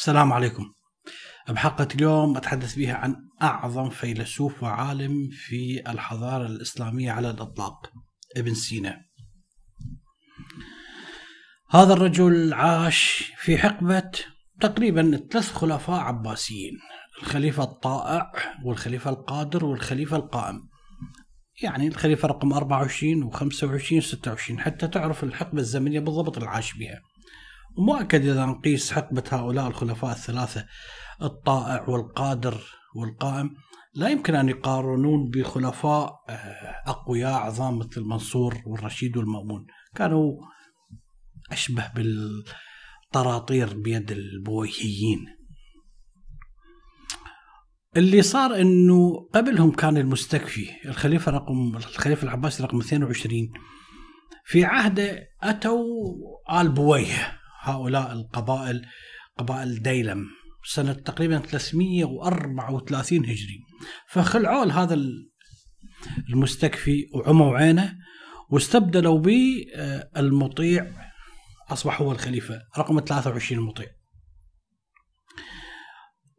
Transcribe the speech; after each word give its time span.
السلام 0.00 0.32
عليكم. 0.32 0.72
بحلقة 1.48 1.88
اليوم 1.94 2.36
أتحدث 2.36 2.74
فيها 2.74 2.94
عن 2.94 3.16
أعظم 3.42 3.90
فيلسوف 3.90 4.62
وعالم 4.62 5.28
في 5.32 5.82
الحضارة 5.88 6.46
الإسلامية 6.46 7.10
على 7.10 7.30
الإطلاق 7.30 7.90
ابن 8.36 8.54
سينا. 8.54 9.00
هذا 11.70 11.92
الرجل 11.92 12.54
عاش 12.54 13.32
في 13.36 13.58
حقبة 13.58 14.10
تقريبا 14.60 15.26
ثلاث 15.32 15.52
خلفاء 15.52 16.00
عباسيين 16.00 16.78
الخليفة 17.22 17.62
الطائع 17.62 18.32
والخليفة 18.64 19.10
القادر 19.10 19.64
والخليفة 19.64 20.16
القائم. 20.16 20.60
يعني 21.62 21.88
الخليفة 21.88 22.28
رقم 22.28 22.52
24 22.52 23.30
و25 23.30 24.04
و26 24.04 24.58
حتى 24.58 24.88
تعرف 24.88 25.24
الحقبة 25.24 25.60
الزمنية 25.60 26.00
بالضبط 26.00 26.36
اللي 26.36 26.50
عاش 26.50 26.72
بها. 26.72 27.00
ومؤكد 27.78 28.26
إذا 28.26 28.46
نقيس 28.46 28.92
حقبة 28.92 29.24
هؤلاء 29.30 29.66
الخلفاء 29.66 30.10
الثلاثة 30.10 30.66
الطائع 31.22 31.88
والقادر 31.88 32.60
والقائم 32.96 33.50
لا 33.94 34.08
يمكن 34.08 34.34
أن 34.34 34.48
يقارنون 34.48 35.30
بخلفاء 35.30 36.24
آه، 36.28 36.82
أقوياء 36.86 37.32
عظام 37.32 37.78
مثل 37.78 38.00
منصور 38.00 38.62
والرشيد 38.66 39.16
والمأمون. 39.16 39.66
كانوا 39.94 40.32
أشبه 41.52 41.90
بالطراطير 41.94 43.74
بيد 43.74 44.10
البويهيين. 44.10 45.26
اللي 47.96 48.22
صار 48.22 48.60
إنه 48.60 49.28
قبلهم 49.34 49.70
كان 49.70 49.96
المستكفي 49.96 50.70
الخليفة 50.84 51.32
رقم 51.32 51.76
الخليفة 51.76 52.24
العباسي 52.24 52.62
رقم 52.62 52.78
22 52.78 53.52
في 54.44 54.64
عهده 54.64 55.18
أتوا 55.42 55.84
آل 56.60 56.68
بويه 56.68 57.39
هؤلاء 57.60 58.12
القبائل 58.12 58.86
قبائل 59.38 59.82
ديلم 59.82 60.26
سنة 60.64 60.92
تقريبا 60.92 61.38
334 61.38 63.18
هجري. 63.24 63.60
فخلعوا 64.08 64.64
هذا 64.64 64.98
المستكفي 66.28 67.06
وعموا 67.14 67.58
عينه 67.58 67.98
واستبدلوا 68.50 69.18
به 69.18 69.64
آه، 69.74 70.10
المطيع 70.16 70.92
أصبح 71.68 72.00
هو 72.00 72.12
الخليفة 72.12 72.62
رقم 72.78 73.00
23 73.00 73.60
المطيع. 73.60 73.86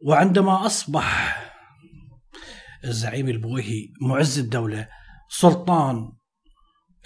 وعندما 0.04 0.66
أصبح 0.66 1.38
الزعيم 2.84 3.28
البويهي 3.28 3.88
معز 4.00 4.38
الدولة 4.38 4.88
سلطان 5.28 6.12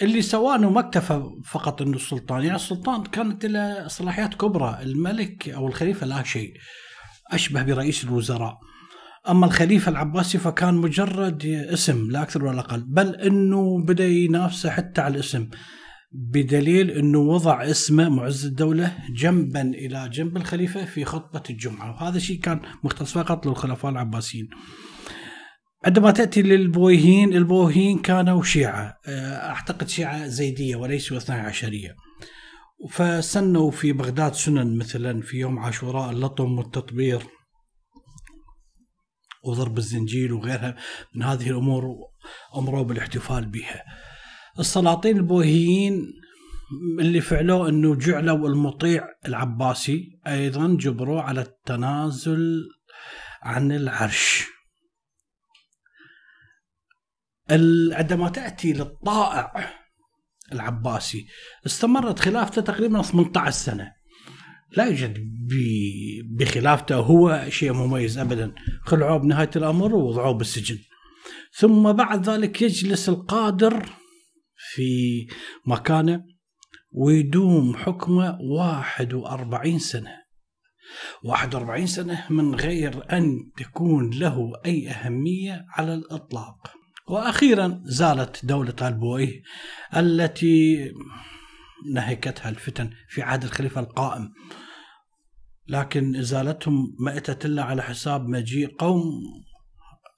اللي 0.02 0.22
سواه 0.22 0.56
أنه 0.56 0.70
ما 0.70 0.80
اكتفى 0.80 1.22
فقط 1.44 1.82
إنه 1.82 1.96
السلطان. 1.96 2.42
يعني 2.42 2.56
السلطان 2.56 3.02
كانت 3.02 3.46
له 3.46 3.88
صلاحيات 3.88 4.34
كبرى. 4.34 4.78
الملك 4.82 5.48
أو 5.48 5.66
الخليفة 5.68 6.06
لا 6.06 6.22
شيء 6.22 6.52
أشبه 7.32 7.62
برئيس 7.62 8.04
الوزراء. 8.04 8.58
أما 9.28 9.46
الخليفة 9.46 9.90
العباسي 9.90 10.38
فكان 10.38 10.74
مجرد 10.74 11.46
اسم 11.46 12.10
لا 12.10 12.22
أكثر 12.22 12.44
ولا 12.44 12.60
أقل. 12.60 12.84
بل 12.86 13.14
إنه 13.14 13.84
بدأ 13.84 14.06
ينافسه 14.06 14.70
حتى 14.70 15.00
على 15.00 15.14
الاسم 15.14 15.48
بدليل 16.12 16.90
إنه 16.90 17.18
وضع 17.18 17.62
اسمه 17.62 18.08
معز 18.08 18.46
الدولة 18.46 18.98
جنبا 19.16 19.62
إلى 19.62 20.10
جنب 20.12 20.36
الخليفة 20.36 20.84
في 20.84 21.04
خطبة 21.04 21.42
الجمعة. 21.50 21.90
وهذا 21.90 22.16
الشيء 22.16 22.40
كان 22.40 22.60
مختص 22.84 23.12
فقط 23.12 23.46
للخلفاء 23.46 23.92
العباسيين. 23.92 24.48
عندما 25.84 26.10
تأتي 26.10 26.42
للبويهين 26.42 27.32
البويهين 27.32 27.98
كانوا 27.98 28.42
شيعة 28.42 28.96
آه، 29.06 29.48
أعتقد 29.48 29.88
شيعة 29.88 30.26
زيدية 30.26 30.76
وليسوا 30.76 31.16
اثنى 31.16 31.36
عشرية. 31.36 31.96
فسنوا 32.90 33.70
في 33.70 33.92
بغداد 33.92 34.34
سنن 34.34 34.78
مثلا 34.78 35.22
في 35.22 35.36
يوم 35.36 35.58
عاشوراء 35.58 36.10
اللطم 36.10 36.58
والتطبير 36.58 37.22
وضرب 39.44 39.78
الزنجيل 39.78 40.32
وغيرها 40.32 40.76
من 41.14 41.22
هذه 41.22 41.50
الأمور 41.50 41.84
أمروا 42.56 42.82
بالاحتفال 42.82 43.46
بها. 43.46 43.82
السلاطين 44.58 45.16
البويهيين 45.16 46.12
اللي 47.00 47.20
فعلوه 47.20 47.68
إنه 47.68 47.94
جعلوا 47.94 48.48
المطيع 48.48 49.08
العباسي 49.26 50.20
أيضا 50.26 50.76
جبروه 50.80 51.22
على 51.22 51.40
التنازل 51.40 52.68
عن 53.42 53.72
العرش. 53.72 54.55
عندما 57.50 58.28
تأتي 58.28 58.72
للطائع 58.72 59.74
العباسي. 60.52 61.26
استمرت 61.66 62.18
خلافته 62.18 62.62
تقريبا 62.62 63.02
18 63.02 63.50
سنة. 63.50 63.92
لا 64.76 64.84
يوجد 64.84 65.18
بخلافته 66.38 66.96
هو 66.96 67.44
شيء 67.48 67.72
مميز 67.72 68.18
أبدا. 68.18 68.54
خلعوه 68.84 69.18
بنهاية 69.18 69.50
الأمر 69.56 69.94
ووضعوه 69.94 70.32
بالسجن. 70.32 70.78
ثم 71.58 71.92
بعد 71.92 72.28
ذلك 72.28 72.62
يجلس 72.62 73.08
القادر 73.08 73.92
في 74.56 75.26
مكانه 75.66 76.24
ويدوم 76.90 77.76
حكمه 77.76 78.38
41 78.40 79.78
سنة. 79.78 80.26
41 81.24 81.86
سنة 81.86 82.26
من 82.30 82.54
غير 82.54 83.12
أن 83.12 83.50
تكون 83.56 84.10
له 84.10 84.52
أي 84.66 84.88
أهمية 84.90 85.64
على 85.68 85.94
الإطلاق. 85.94 86.74
وأخيرا 87.08 87.80
زالت 87.84 88.46
دولة 88.46 88.74
البويه 88.82 89.42
التي 89.96 90.92
نهكتها 91.92 92.48
الفتن 92.48 92.90
في 93.08 93.22
عهد 93.22 93.44
الخليفة 93.44 93.80
القائم 93.80 94.32
لكن 95.68 96.16
ازالتهم 96.16 96.96
ما 97.00 97.16
اتت 97.16 97.44
إلا 97.46 97.62
على 97.62 97.82
حساب 97.82 98.28
مجيء 98.28 98.76
قوم 98.78 99.02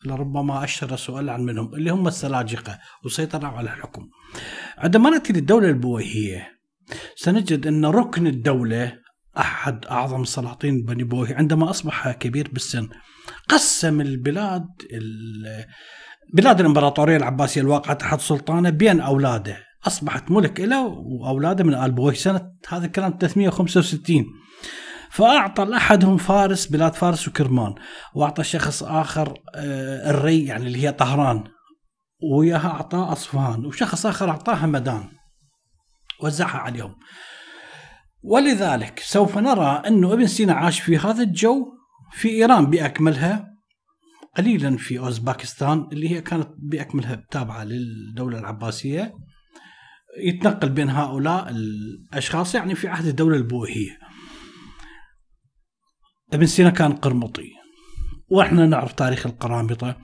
لربما 0.04 0.64
أشهر 0.64 0.96
سؤال 0.96 1.30
عن 1.30 1.40
منهم 1.42 1.74
اللي 1.74 1.90
هم 1.90 2.08
السلاجقة 2.08 2.78
وسيطروا 3.04 3.50
على 3.50 3.70
الحكم. 3.72 4.08
عندما 4.78 5.10
نأتي 5.10 5.32
للدولة 5.32 5.68
البويهيه 5.68 6.58
سنجد 7.16 7.66
أن 7.66 7.86
ركن 7.86 8.26
الدولة 8.26 8.98
أحد 9.38 9.86
أعظم 9.86 10.24
سلاطين 10.24 10.84
بني 10.84 11.04
بويه 11.04 11.34
عندما 11.34 11.70
أصبح 11.70 12.12
كبير 12.12 12.48
بالسن 12.52 12.88
قسم 13.48 14.00
البلاد 14.00 14.68
بلاد 16.34 16.60
الامبراطوريه 16.60 17.16
العباسية 17.16 17.60
الواقعة 17.60 17.94
تحت 17.94 18.20
سلطانه 18.20 18.70
بين 18.70 19.00
أولاده. 19.00 19.56
أصبحت 19.86 20.30
ملك 20.30 20.60
له 20.60 20.86
وأولاده 20.86 21.64
من 21.64 21.74
آل 21.74 21.92
بويه 21.92 22.14
سنة 22.14 22.52
هذا 22.68 22.86
الكلام 22.86 23.18
365 23.20 24.24
فأعطى 25.10 25.64
لأحدهم 25.64 26.16
فارس 26.16 26.66
بلاد 26.66 26.94
فارس 26.94 27.28
وكرمان. 27.28 27.74
وأعطى 28.14 28.44
شخص 28.44 28.82
آخر 28.82 29.38
آه، 29.54 30.10
الري 30.10 30.44
يعني 30.44 30.66
اللي 30.66 30.82
هي 30.84 30.92
طهران. 30.92 31.44
وياها 32.32 32.68
أعطاه 32.68 33.12
أصفهان. 33.12 33.66
وشخص 33.66 34.06
آخر 34.06 34.30
أعطاه 34.30 34.54
همدان. 34.54 35.08
وزعها 36.22 36.58
عليهم. 36.58 36.94
ولذلك 38.22 38.98
سوف 39.04 39.38
نرى 39.38 39.82
انه 39.86 40.12
ابن 40.12 40.26
سينا 40.26 40.52
عاش 40.52 40.80
في 40.80 40.98
هذا 40.98 41.22
الجو 41.22 41.66
في 42.12 42.28
إيران 42.28 42.66
بأكملها. 42.66 43.57
قليلا 44.38 44.76
في 44.76 44.98
أوزباكستان 44.98 45.88
اللي 45.92 46.10
هي 46.10 46.20
كانت 46.20 46.48
بأكملها 46.58 47.26
تابعه 47.30 47.64
للدولة 47.64 48.38
العباسية. 48.38 49.14
يتنقل 50.18 50.68
بين 50.68 50.90
هؤلاء 50.90 51.48
الأشخاص 51.50 52.54
يعني 52.54 52.74
في 52.74 52.88
عهد 52.88 53.06
الدولة 53.06 53.36
البويهيه. 53.36 53.98
ابن 56.32 56.46
سينا 56.46 56.70
كان 56.70 56.92
قرمطي. 56.92 57.50
وإحنا 58.28 58.66
نعرف 58.66 58.92
تاريخ 58.92 59.26
القرامطة. 59.26 59.96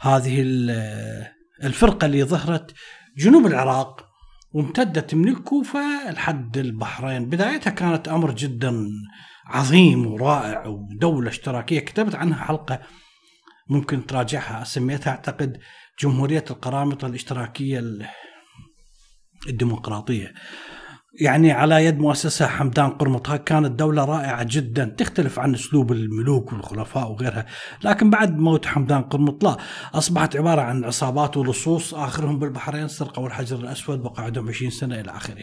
هذه 0.00 0.42
الفرقة 1.62 2.04
اللي 2.04 2.24
ظهرت 2.24 2.74
جنوب 3.16 3.46
العراق 3.46 4.08
وامتدت 4.52 5.14
من 5.14 5.28
الكوفة 5.28 6.10
لحد 6.10 6.58
البحرين، 6.58 7.28
بدايتها 7.28 7.70
كانت 7.70 8.08
أمر 8.08 8.34
جدا 8.34 8.88
عظيم 9.46 10.06
ورائع 10.06 10.66
ودولة 10.66 11.28
اشتراكية 11.28 11.80
كتبت 11.80 12.14
عنها 12.14 12.44
حلقة 12.44 12.80
ممكن 13.72 14.06
تراجعها. 14.06 14.64
سميتها 14.64 15.10
أعتقد 15.10 15.58
جمهورية 16.00 16.44
القرامطه 16.50 17.06
الاشتراكية 17.06 17.82
الديمقراطية. 19.48 20.32
يعني 21.20 21.52
على 21.52 21.84
يد 21.84 21.98
مؤسسة 21.98 22.46
حمدان 22.46 22.90
قرمط 22.90 23.30
كانت 23.32 23.70
دولة 23.78 24.04
رائعة 24.04 24.46
جدا. 24.50 24.84
تختلف 24.84 25.38
عن 25.38 25.54
أسلوب 25.54 25.92
الملوك 25.92 26.52
والخلفاء 26.52 27.10
وغيرها. 27.10 27.46
لكن 27.84 28.10
بعد 28.10 28.38
موت 28.38 28.66
حمدان 28.66 29.02
قرمط 29.02 29.44
لا. 29.44 29.56
أصبحت 29.94 30.36
عبارة 30.36 30.60
عن 30.60 30.84
عصابات 30.84 31.36
ولصوص 31.36 31.94
آخرهم 31.94 32.38
بالبحرين 32.38 32.88
سرقوا 32.88 33.26
الحجر 33.26 33.56
الأسود 33.56 33.98
بقى 34.02 34.24
عندهم 34.24 34.48
20 34.48 34.70
سنة 34.70 35.00
إلى 35.00 35.10
آخره. 35.10 35.42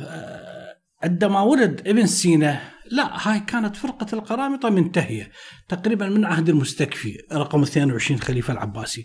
آه، 0.00 0.74
عندما 1.04 1.42
ولد 1.42 1.88
ابن 1.88 2.06
سينا. 2.06 2.60
لا 2.90 3.28
هاي 3.28 3.40
كانت 3.40 3.76
فرقة 3.76 4.06
القرامطة 4.12 4.70
منتهية. 4.70 5.30
تقريبا 5.68 6.08
من 6.08 6.24
عهد 6.24 6.48
المستكفي 6.48 7.18
رقم 7.32 7.62
22 7.62 8.20
خليفة 8.20 8.52
العباسي. 8.52 9.04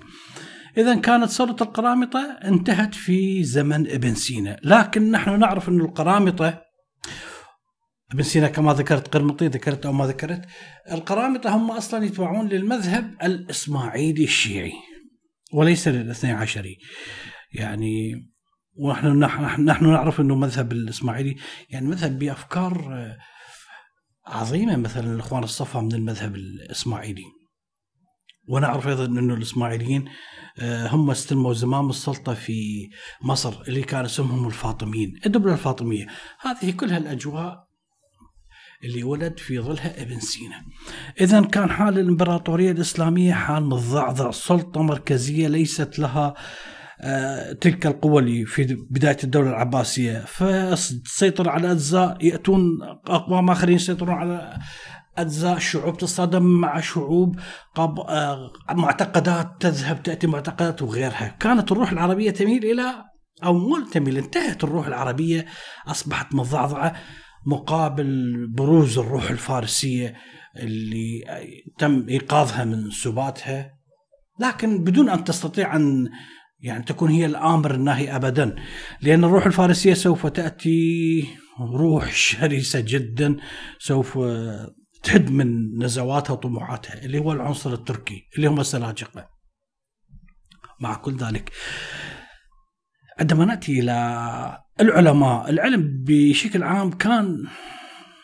إذا 0.77 0.95
كانت 0.95 1.29
سلطة 1.29 1.63
القرامطة 1.63 2.19
انتهت 2.43 2.95
في 2.95 3.43
زمن 3.43 3.91
ابن 3.91 4.15
سينا. 4.15 4.59
لكن 4.63 5.11
نحن 5.11 5.39
نعرف 5.39 5.69
أن 5.69 5.81
القرامطة 5.81 6.61
ابن 8.11 8.23
سينا 8.23 8.47
كما 8.47 8.73
ذكرت 8.73 9.07
قرمطي 9.07 9.47
ذكرت 9.47 9.85
أو 9.85 9.93
ما 9.93 10.07
ذكرت 10.07 10.45
القرامطة 10.91 11.55
هم 11.55 11.71
أصلا 11.71 12.05
يتبعون 12.05 12.47
للمذهب 12.47 13.15
الإسماعيلي 13.23 14.23
الشيعي 14.23 14.73
وليس 15.53 15.87
للاثني 15.87 16.31
عشري. 16.31 16.77
يعني 17.51 18.11
ونحن 18.79 19.23
نحن 19.65 19.91
نعرف 19.91 20.21
إنه 20.21 20.35
مذهب 20.35 20.71
الإسماعيلي 20.71 21.35
يعني 21.69 21.87
مذهب 21.87 22.19
بأفكار 22.19 22.95
عظيمة. 24.27 24.75
مثلا 24.75 25.13
الاخوان 25.13 25.43
الصفا 25.43 25.79
من 25.79 25.93
المذهب 25.93 26.35
الإسماعيلي. 26.35 27.25
ونعرف 28.49 28.87
أيضا 28.87 29.05
إنه 29.05 29.33
الإسماعيليين 29.33 30.09
آه، 30.59 30.87
هم 30.87 31.11
استلموا 31.11 31.53
زمام 31.53 31.89
السلطة 31.89 32.33
في 32.33 32.89
مصر 33.21 33.61
اللي 33.67 33.81
كان 33.81 34.05
اسمهم 34.05 34.47
الفاطميين، 34.47 35.19
الدولة 35.25 35.53
الفاطمية، 35.53 36.07
هذه 36.39 36.71
كلها 36.71 36.97
الأجواء 36.97 37.67
اللي 38.83 39.03
ولد 39.03 39.39
في 39.39 39.59
ظلها 39.59 40.01
ابن 40.01 40.19
سينا. 40.19 40.65
اذا 41.21 41.41
كان 41.41 41.69
حال 41.69 41.99
الإمبراطورية 41.99 42.71
الإسلامية 42.71 43.33
حال 43.33 43.65
متضعضع، 43.65 44.31
سلطة 44.31 44.81
مركزية 44.81 45.47
ليست 45.47 45.99
لها 45.99 46.27
آه، 46.27 46.35
تلك 47.61 47.85
القوة 47.85 48.19
اللي 48.19 48.45
في 48.45 48.77
بداية 48.89 49.17
الدولة 49.23 49.49
العباسية. 49.49 50.19
فتسيطر 50.27 51.49
على 51.49 51.71
أجزاء 51.71 52.25
يأتون 52.25 52.61
أقوام 53.07 53.49
آخرين 53.49 53.75
يسيطرون 53.75 54.15
على 54.15 54.59
أجزاء 55.17 55.57
شعوب 55.57 55.97
تصادم 55.97 56.43
مع 56.43 56.79
شعوب 56.79 57.39
قب... 57.75 57.99
آه، 57.99 58.51
معتقدات 58.71 59.47
تذهب 59.59 60.03
تأتي 60.03 60.27
معتقدات 60.27 60.81
وغيرها، 60.81 61.35
كانت 61.39 61.71
الروح 61.71 61.91
العربية 61.91 62.31
تميل 62.31 62.65
إلى 62.65 63.05
أو 63.43 63.53
مو 63.53 63.79
تميل 63.91 64.17
انتهت 64.17 64.63
الروح 64.63 64.87
العربية 64.87 65.45
أصبحت 65.87 66.35
مضعضعة 66.35 66.95
مقابل 67.45 68.47
بروز 68.55 68.97
الروح 68.97 69.29
الفارسية 69.29 70.15
اللي 70.57 71.23
تم 71.77 72.05
إيقاظها 72.09 72.65
من 72.65 72.91
سباتها. 72.91 73.71
لكن 74.39 74.83
بدون 74.83 75.09
أن 75.09 75.23
تستطيع 75.23 75.75
أن 75.75 76.09
يعني 76.61 76.83
تكون 76.83 77.09
هي 77.09 77.25
الأمر 77.25 77.75
الناهي 77.75 78.15
ابدا. 78.15 78.55
لأن 79.01 79.23
الروح 79.23 79.45
الفارسية 79.45 79.93
سوف 79.93 80.27
تأتي 80.27 81.27
روح 81.59 82.13
شرسة 82.13 82.79
جدا 82.79 83.37
سوف 83.79 84.19
تحد 85.03 85.31
من 85.31 85.77
نزواتها 85.83 86.33
وطموحاتها 86.33 87.05
اللي 87.05 87.19
هو 87.19 87.31
العنصر 87.31 87.73
التركي 87.73 88.27
اللي 88.35 88.47
هم 88.47 88.59
السلاجقه 88.59 89.29
مع 90.81 90.95
كل 90.95 91.17
ذلك 91.17 91.51
عندما 93.19 93.45
نأتي 93.45 93.79
إلى 93.79 94.59
العلماء 94.81 95.49
العلم 95.49 96.03
بشكل 96.07 96.63
عام 96.63 96.91
كان 96.91 97.47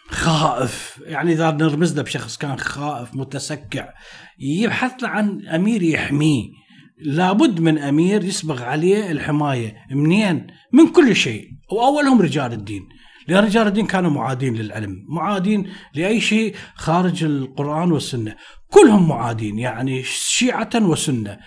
خائف. 0.10 1.02
يعني 1.06 1.32
إذا 1.34 1.52
نرمز 1.52 1.96
له 1.96 2.04
بشخص 2.04 2.38
كان 2.38 2.60
خائف 2.60 3.16
متسكع 3.16 3.94
يبحث 4.40 5.04
عن 5.04 5.48
أمير 5.48 5.84
يحميه. 5.84 6.65
لابد 6.98 7.60
من 7.60 7.78
أمير 7.78 8.24
يسبغ 8.24 8.64
عليه 8.64 9.12
الحماية 9.12 9.76
منين؟ 9.92 10.48
من 10.74 10.88
كل 10.88 11.16
شيء 11.16 11.48
وأولهم 11.72 12.22
رجال 12.22 12.54
الدين. 12.54 12.90
لأن 13.28 13.44
رجال 13.44 13.68
الدين 13.68 13.86
كانوا 13.86 14.12
معادين 14.12 14.56
للعلم 14.56 15.06
معادين 15.10 15.70
لأي 15.94 16.22
شيء 16.22 16.56
خارج 16.76 17.24
القرآن 17.24 17.92
والسنة. 17.92 18.36
كلهم 18.70 19.08
معادين 19.08 19.60
يعني 19.60 20.04
شيعة 20.04 20.70
وسنة. 20.76 21.38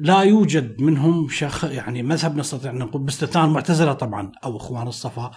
لا 0.00 0.20
يوجد 0.20 0.80
منهم 0.80 1.28
شخ 1.28 1.64
يعني 1.64 2.02
مذهب 2.02 2.36
نستطيع 2.36 2.70
أن 2.70 2.78
نقول 2.78 3.02
باستثناء 3.02 3.44
المعتزلة 3.44 3.92
طبعا 3.92 4.32
أو 4.44 4.56
إخوان 4.56 4.86
الصفا. 4.86 5.30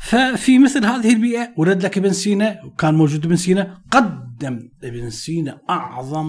ففي 0.00 0.58
مثل 0.58 0.84
هذه 0.84 1.12
البيئة 1.12 1.52
ولد 1.56 1.84
لك 1.84 1.98
ابن 1.98 2.12
سينا 2.12 2.64
وكان 2.64 2.94
موجود 2.94 3.24
ابن 3.24 3.36
سينا 3.36 3.82
قدم 3.90 4.68
ابن 4.84 5.10
سينا 5.10 5.60
أعظم 5.70 6.26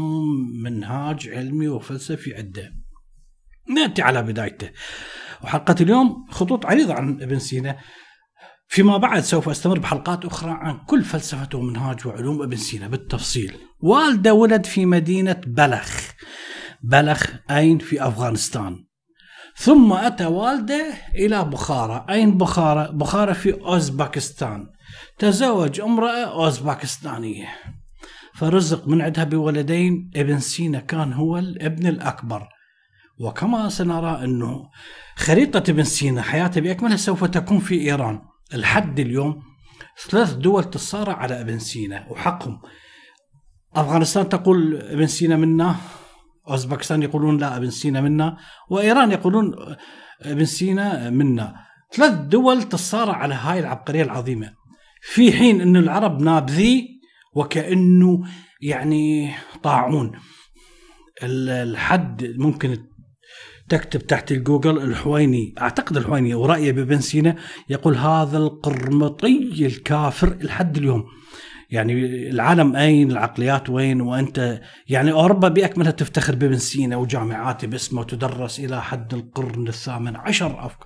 منهاج 0.64 1.30
علمي 1.30 1.68
وفلسفي 1.68 2.36
عنده 2.36 2.72
نأتي 3.76 4.02
على 4.02 4.24
بدايته 4.24 4.70
وحلقة 5.44 5.76
اليوم 5.82 6.26
خطوط 6.30 6.66
عريضة 6.66 6.94
عن 6.94 7.22
ابن 7.22 7.40
سينا 7.40 7.78
فيما 8.68 8.98
بعد 8.98 9.24
سوف 9.24 9.50
أستمر 9.50 9.80
بحلقات 9.80 10.26
أخرى 10.26 10.52
عن 10.52 10.80
كل 10.88 11.04
فلسفة 11.04 11.50
ومنهاج 11.58 12.08
وعلوم 12.08 12.42
ابن 12.42 12.56
سينا 12.56 12.88
بالتفصيل. 12.88 13.54
والده 13.80 14.34
ولد 14.34 14.66
في 14.66 14.86
مدينة 14.86 15.42
بلخ. 15.48 16.12
بلخ 16.84 17.34
أين 17.52 17.78
في 17.78 18.08
أفغانستان. 18.08 18.86
ثم 19.58 19.94
أتى 19.94 20.26
والده 20.26 20.94
إلى 21.16 21.44
بخارى، 21.44 22.06
أين 22.10 22.38
بخارى؟ 22.38 22.90
بخارى 22.94 23.34
في 23.34 23.54
أوزباكستان. 23.54 24.68
تزوج 25.18 25.82
امرأة 25.82 26.26
أوزباكستانية. 26.26 27.48
فرزق 28.36 28.88
من 28.88 29.02
عندها 29.02 29.24
بولدين 29.24 30.12
ابن 30.16 30.40
سينا 30.40 30.80
كان 30.80 31.14
هو 31.14 31.38
الابن 31.38 31.88
الأكبر. 31.88 32.48
وكما 33.20 33.70
سنرى 33.70 34.24
أنه 34.24 34.70
خريطة 35.16 35.72
ابن 35.72 35.84
سينا 35.84 36.22
حياته 36.22 36.62
بأكملها 36.62 36.98
سوف 36.98 37.26
تكون 37.26 37.60
في 37.60 37.82
إيران. 37.82 38.22
لحد 38.54 39.00
اليوم 39.00 39.44
ثلاث 40.10 40.34
دول 40.34 40.64
تتصارع 40.64 41.14
على 41.14 41.42
ابن 41.42 41.60
سينا 41.60 42.08
وحقهم 42.10 42.62
أفغانستان 43.76 44.30
تقول 44.30 44.76
ابن 44.76 45.08
سينا 45.08 45.36
منا 45.36 45.76
اوزبكستان 46.50 47.04
يقولون 47.04 47.38
لا 47.38 47.58
ابن 47.58 47.70
سينا 47.70 48.02
منا 48.02 48.38
وإيران 48.70 49.12
يقولون 49.12 49.56
ابن 50.22 50.46
سينا 50.46 51.10
منا. 51.10 51.56
ثلاث 51.94 52.14
دول 52.14 52.64
تتصارع 52.64 53.14
على 53.14 53.34
هاي 53.34 53.60
العبقرية 53.60 54.04
العظيمة. 54.04 54.54
في 55.02 55.32
حين 55.32 55.62
إن 55.62 55.78
العرب 55.78 56.22
نابذي 56.22 56.88
وكأنه 57.36 58.24
يعني 58.62 59.32
طاعون. 59.64 60.12
الحد 61.24 62.36
ممكن 62.38 62.78
تكتب 63.70 64.00
تحت 64.00 64.32
الجوجل 64.32 64.78
الحويني 64.78 65.56
أعتقد 65.62 65.98
الحويني 65.98 66.34
ورأيه 66.34 66.72
بابن 66.72 67.00
سينا 67.00 67.36
يقول 67.70 67.96
هذا 67.96 68.38
القرمطي 68.38 69.66
الكافر 69.66 70.38
لحد 70.42 70.78
اليوم. 70.78 71.04
يعني 71.70 71.94
العالم 72.30 72.76
أين 72.76 73.12
العقليات 73.12 73.70
وين 73.70 74.02
وأنت 74.02 74.62
يعني 74.88 75.12
أوروبا 75.12 75.48
باكملها 75.48 75.92
تفتخر 75.92 76.36
بابن 76.36 76.58
سينا 76.58 76.98
وجامعاته 76.98 77.68
باسمه 77.68 78.02
وتدرس 78.02 78.60
إلى 78.60 78.82
حد 78.82 79.14
القرن 79.14 79.68
الثامن 79.68 80.16
عشر 80.16 80.66
أفك. 80.66 80.86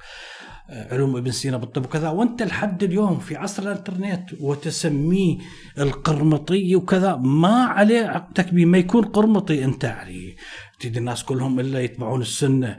علوم 0.69 1.17
ابن 1.17 1.31
سينا 1.31 1.57
بالطب 1.57 1.85
وكذا 1.85 2.09
وأنت 2.09 2.43
لحد 2.43 2.83
اليوم 2.83 3.19
في 3.19 3.35
عصر 3.35 3.63
الإنترنت 3.63 4.29
وتسميه 4.39 5.37
القرمطي 5.77 6.75
وكذا 6.75 7.15
ما 7.15 7.63
عليه 7.63 8.05
عقدك 8.05 8.53
ما 8.53 8.77
يكون 8.77 9.05
قرمطي 9.05 9.63
أنت 9.63 9.83
يعني 9.83 10.35
تريد 10.79 10.97
الناس 10.97 11.23
كلهم 11.23 11.59
إلا 11.59 11.81
يتبعون 11.81 12.21
السنة 12.21 12.77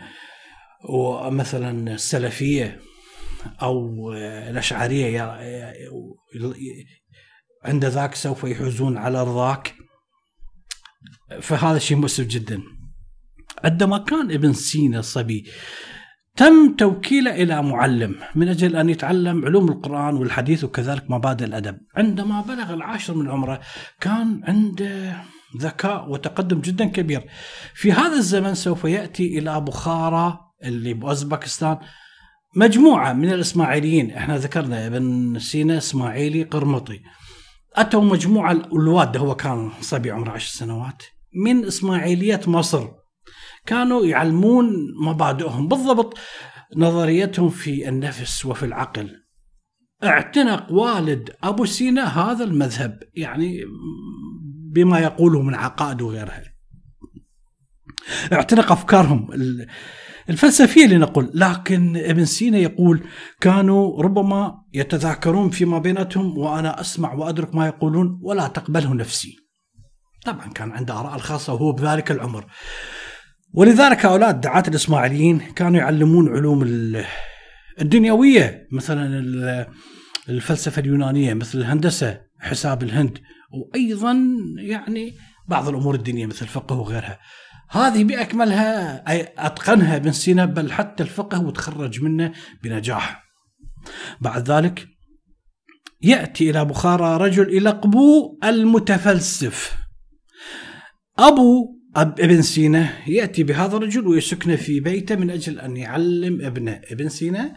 ومثلا 0.89 1.95
السلفية 1.95 2.81
أو 3.63 4.13
الأشعرية 4.51 5.39
عند 7.65 7.85
ذاك 7.85 8.15
سوف 8.15 8.45
يحوزون 8.45 8.99
على 8.99 9.23
رضاك 9.23 9.75
فهذا 11.41 11.79
شيء 11.79 11.97
مؤسف 11.97 12.27
جدا. 12.27 12.63
عندما 13.65 13.99
كان 13.99 14.31
ابن 14.31 14.53
سينا 14.53 15.01
صبي 15.01 15.45
تم 16.37 16.75
توكيله 16.79 17.31
إلى 17.43 17.63
معلم. 17.63 18.15
من 18.35 18.49
أجل 18.49 18.77
أن 18.77 18.91
يتعلم 18.91 19.45
علوم 19.45 19.69
القرآن 19.69 20.15
والحديث 20.15 20.65
وكذلك 20.65 21.11
مبادئ 21.11 21.45
الأدب. 21.45 21.79
عندما 21.97 22.41
بلغ 22.41 22.75
العاشر 22.75 23.15
من 23.15 23.31
عمره 23.31 23.61
كان 24.01 24.41
عنده 24.45 25.23
ذكاء 25.61 26.11
وتقدم 26.11 26.61
جدا 26.61 26.85
كبير. 26.85 27.25
في 27.75 27.93
هذا 27.93 28.17
الزمن 28.17 28.55
سوف 28.55 28.85
يأتي 28.85 29.39
إلى 29.39 29.61
بخارى 29.61 30.39
اللي 30.65 30.95
بأوزبكستان. 30.95 31.79
مجموعة 32.57 33.13
من 33.13 33.33
الإسماعيليين. 33.33 34.11
إحنا 34.11 34.39
ذكرنا 34.39 34.87
ابن 34.87 35.39
سينا 35.39 35.79
إسماعيلي 35.79 36.43
قرمطي. 36.43 37.01
أتوا 37.77 38.05
مجموعة 38.05 38.53
الواد 38.53 39.17
هو 39.17 39.35
كان 39.35 39.71
صبي 39.81 40.11
عمره 40.11 40.31
عشر 40.31 40.59
سنوات 40.59 41.03
من 41.35 41.65
إسماعيلية 41.65 42.41
مصر. 42.47 42.89
كانوا 43.67 44.07
يعلمون 44.07 44.67
مبادئهم 45.01 45.69
بالضبط 45.69 46.19
نظريتهم 46.77 47.49
في 47.49 47.89
النفس 47.89 48.47
وفي 48.47 48.67
العقل. 48.67 49.25
اعتنق 50.05 50.73
والد 50.73 51.31
أبو 51.43 51.65
سينا 51.65 52.05
هذا 52.05 52.45
المذهب 52.45 53.03
يعني 53.15 53.61
بما 54.73 54.99
يقوله 54.99 55.43
من 55.43 55.55
عقائد 55.55 56.03
وغيرها. 56.03 56.43
اعتنق 58.33 58.73
أفكارهم 58.73 59.29
الفلسفية 60.31 60.87
لنقول 60.87 61.31
لكن 61.35 61.97
ابن 61.97 62.25
سينا 62.25 62.59
يقول 62.59 63.01
كانوا 63.41 64.03
ربما 64.03 64.55
يتذاكرون 64.75 65.51
فيما 65.51 65.79
بيناتهم 65.79 66.39
وأنا 66.39 66.81
أسمع 66.81 67.15
وأدرك 67.15 67.55
ما 67.55 67.67
يقولون 67.67 68.19
ولا 68.23 68.49
تقبله 68.49 68.95
نفسي. 68.95 69.37
طبعا 70.25 70.49
كان 70.49 70.71
عنده 70.71 71.01
آراء 71.01 71.15
الخاصة 71.15 71.53
وهو 71.55 71.73
بذلك 71.73 72.11
العمر. 72.11 72.45
ولذلك 73.55 74.07
هؤلاء 74.07 74.31
الدعاة 74.31 74.65
الإسماعيليين 74.69 75.39
كانوا 75.39 75.81
يعلمون 75.81 76.37
علوم 76.37 76.63
الدنيوية 77.81 78.69
مثلا 78.73 79.67
الفلسفة 80.29 80.81
اليونانية 80.81 81.35
مثل 81.35 81.59
الهندسة 81.59 82.21
حساب 82.41 82.83
الهند 82.83 83.19
وأيضا 83.53 84.17
يعني 84.57 85.15
بعض 85.49 85.69
الأمور 85.69 85.95
الدينية 85.95 86.27
مثل 86.27 86.43
الفقه 86.43 86.77
وغيرها. 86.77 87.19
هذه 87.71 88.05
بأكملها 88.05 89.05
أتقنها 89.47 89.97
ابن 89.97 90.13
سينا 90.13 90.45
بل 90.45 90.73
حتى 90.73 91.03
الفقه 91.03 91.43
وتخرج 91.43 92.03
منه 92.03 92.33
بنجاح. 92.63 93.25
بعد 94.21 94.51
ذلك 94.51 94.89
يأتي 96.03 96.51
إلى 96.51 96.65
بخارى 96.65 97.17
رجل 97.17 97.55
يلقبوه 97.55 98.39
المتفلسف. 98.45 99.77
أبو 101.19 101.75
ابن 101.97 102.43
سينا 102.43 103.09
يأتي 103.09 103.43
بهذا 103.43 103.77
الرجل 103.77 104.07
ويسكنه 104.07 104.57
في 104.57 104.81
بيته 104.81 105.17
من 105.17 105.31
أجل 105.31 105.61
أن 105.61 105.77
يعلم 105.77 106.45
ابنه 106.45 106.81
ابن 106.91 107.09
سينا 107.09 107.55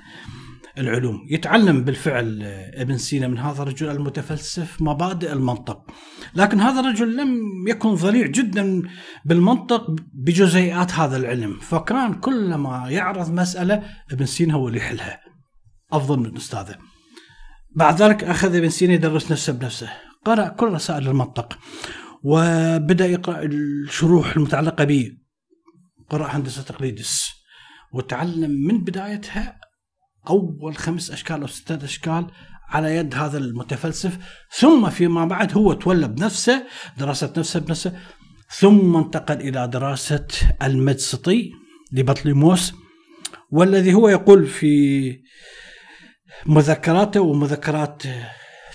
العلوم. 0.77 1.27
يتعلم 1.29 1.83
بالفعل 1.83 2.43
ابن 2.73 2.97
سينا 2.97 3.27
من 3.27 3.37
هذا 3.37 3.61
الرجل 3.61 3.89
المتفلسف 3.89 4.81
مبادئ 4.81 5.33
المنطق. 5.33 5.91
لكن 6.35 6.59
هذا 6.59 6.79
الرجل 6.79 7.17
لم 7.17 7.37
يكن 7.67 7.93
ضليع 7.93 8.27
جدا 8.27 8.81
بالمنطق 9.25 9.95
بجزيئات 10.13 10.91
هذا 10.91 11.17
العلم. 11.17 11.59
فكان 11.59 12.13
كلما 12.13 12.89
يعرض 12.89 13.31
مسألة 13.31 13.83
ابن 14.11 14.25
سينا 14.25 14.53
هو 14.53 14.67
اللي 14.67 14.79
يحلها. 14.79 15.19
أفضل 15.91 16.19
من 16.19 16.37
أستاذه. 16.37 16.75
بعد 17.75 18.01
ذلك 18.01 18.23
أخذ 18.23 18.55
ابن 18.55 18.69
سينا 18.69 18.93
يدرس 18.93 19.31
نفسه 19.31 19.53
بنفسه. 19.53 19.89
قرأ 20.25 20.47
كل 20.47 20.67
رسائل 20.67 21.07
المنطق. 21.07 21.59
وبدأ 22.23 23.05
يقرأ 23.05 23.43
الشروح 23.43 24.35
المتعلقة 24.35 24.83
به 24.83 25.11
قرأ 26.09 26.27
هندسة 26.27 26.61
تقليدس. 26.61 27.37
وتعلم 27.93 28.51
من 28.51 28.83
بدايتها 28.83 29.59
أول 30.29 30.77
خمس 30.77 31.11
أشكال 31.11 31.41
أو 31.41 31.47
ستة 31.47 31.85
أشكال 31.85 32.27
على 32.69 32.95
يد 32.95 33.15
هذا 33.15 33.37
المتفلسف 33.37 34.17
ثم 34.51 34.89
فيما 34.89 35.25
بعد 35.25 35.57
هو 35.57 35.73
تولى 35.73 36.07
بنفسه 36.07 36.63
دراسه 36.97 37.33
نفسه 37.37 37.59
بنفسه 37.59 37.93
ثم 38.49 38.95
انتقل 38.95 39.41
إلى 39.41 39.67
دراسة 39.67 40.27
المدسطي 40.63 41.51
لبطليموس 41.91 42.73
والذي 43.51 43.93
هو 43.93 44.09
يقول 44.09 44.47
في 44.47 45.13
مذكراته 46.45 47.21
ومذكرات 47.21 48.03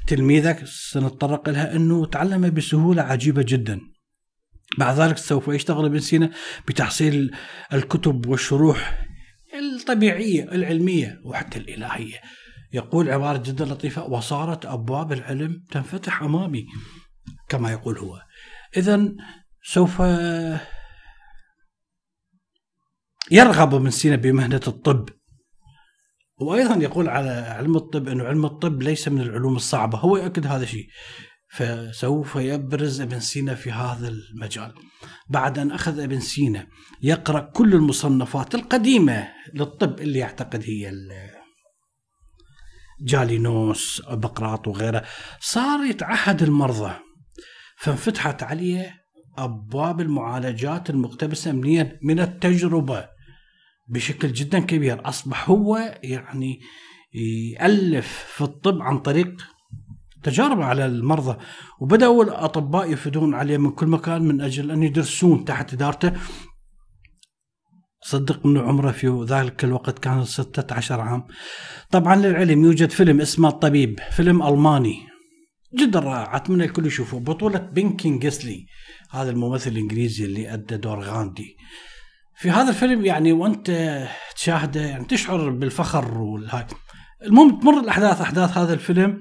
تلميذه 0.07 0.59
سنتطرق 0.65 1.49
لها 1.49 1.77
أنه 1.77 2.07
تعلم 2.07 2.51
بسهولة 2.51 3.03
عجيبة 3.03 3.43
جدا. 3.49 3.81
بعد 4.79 5.01
ذلك 5.01 5.19
سوف 5.19 5.49
يشتغل 5.49 5.85
ابن 5.85 5.99
سينا 5.99 6.31
بتحصيل 6.69 7.31
الكتب 7.73 8.27
والشروح 8.27 9.07
الطبيعية 9.55 10.43
العلمية 10.43 11.21
وحتى 11.25 11.59
الإلهية. 11.59 12.21
يقول 12.73 13.11
عبارة 13.11 13.39
جدا 13.39 13.65
لطيفة 13.65 14.05
وصارت 14.05 14.67
أبواب 14.67 15.13
العلم 15.13 15.65
تنفتح 15.71 16.23
أمامي 16.23 16.67
كما 17.49 17.73
يقول 17.73 17.99
هو. 17.99 18.23
إذا 18.77 19.09
سوف 19.63 20.01
يرغب 23.31 23.75
ابن 23.75 23.91
سينا 23.91 24.17
بمهنة 24.17 24.61
الطب. 24.67 25.09
وأيضا 26.41 26.75
يقول 26.75 27.09
على 27.09 27.31
علم 27.31 27.77
الطب 27.77 28.09
أنه 28.09 28.25
علم 28.25 28.45
الطب 28.45 28.83
ليس 28.83 29.09
من 29.09 29.21
العلوم 29.21 29.57
الصعبة. 29.57 29.99
هو 29.99 30.17
يؤكد 30.17 30.47
هذا 30.47 30.63
الشيء. 30.63 30.87
فسوف 31.53 32.37
يبرز 32.37 33.01
ابن 33.01 33.21
سينا 33.21 33.55
في 33.55 33.73
هذا 33.73 34.09
المجال. 34.09 34.75
بعد 35.29 35.59
أن 35.59 35.71
أخذ 35.71 36.01
ابن 36.01 36.21
سينا 36.21 36.67
يقرأ 37.03 37.41
كل 37.41 37.75
المصنفات 37.75 38.55
القديمة 38.55 39.29
للطب 39.55 40.01
اللي 40.01 40.19
يعتقد 40.19 40.63
هي 40.65 40.93
جالينوس 43.01 44.03
بقراط 44.11 44.69
وغيره 44.69 45.05
صار 45.41 45.85
يتعهد 45.85 46.43
المرضى. 46.43 46.95
فانفتحت 47.77 48.43
عليه 48.43 48.95
أبواب 49.39 50.01
المعالجات 50.01 50.91
المقتبسة 50.91 51.53
منين 51.53 51.99
من 52.03 52.21
التجربة 52.21 53.09
بشكل 53.89 54.33
جدا 54.33 54.59
كبير. 54.61 55.09
أصبح 55.09 55.51
هو 55.51 55.99
يعني 56.03 56.61
يألف 57.53 58.25
في 58.37 58.41
الطب 58.41 58.83
عن 58.83 58.99
طريق 58.99 59.52
تجارب 60.23 60.63
على 60.63 60.87
المرضى. 60.87 61.39
وبدأوا 61.81 62.25
الأطباء 62.25 62.93
يفدون 62.93 63.35
عليه 63.35 63.57
من 63.57 63.71
كل 63.71 63.87
مكان 63.87 64.23
من 64.23 64.41
أجل 64.41 64.71
أن 64.71 64.83
يدرسون 64.83 65.45
تحت 65.45 65.73
إدارته. 65.73 66.13
صدق 68.05 68.47
أنه 68.47 68.61
عمره 68.61 68.91
في 68.91 69.27
ذلك 69.29 69.65
الوقت 69.65 69.99
كان 69.99 70.25
16 70.25 71.01
عام. 71.01 71.25
طبعا 71.91 72.17
للعلم 72.17 72.65
يوجد 72.65 72.91
فيلم 72.91 73.21
اسمه 73.21 73.49
الطبيب 73.49 74.01
فيلم 74.11 74.43
ألماني. 74.43 74.97
جدا 75.79 75.99
رائع 75.99 76.37
أتمنى 76.37 76.65
الكل 76.65 76.87
يشوفه. 76.87 77.19
بطولة 77.19 77.59
بينكين 77.59 78.19
جيسلي 78.19 78.67
هذا 79.11 79.31
الممثل 79.31 79.71
الإنجليزي 79.71 80.25
اللي 80.25 80.55
أدى 80.55 80.77
دور 80.77 81.01
غاندي. 81.01 81.57
في 82.37 82.51
هذا 82.51 82.69
الفيلم 82.69 83.05
يعني 83.05 83.33
وأنت 83.33 83.71
تشاهده 84.35 84.81
يعني 84.81 85.05
تشعر 85.05 85.51
بالفخر 85.51 86.19
والهاي. 86.19 86.67
المهم 87.23 87.61
تمر 87.61 87.81
الأحداث 87.81 88.21
أحداث 88.21 88.59
هذا 88.59 88.75
الفيلم. 88.75 89.21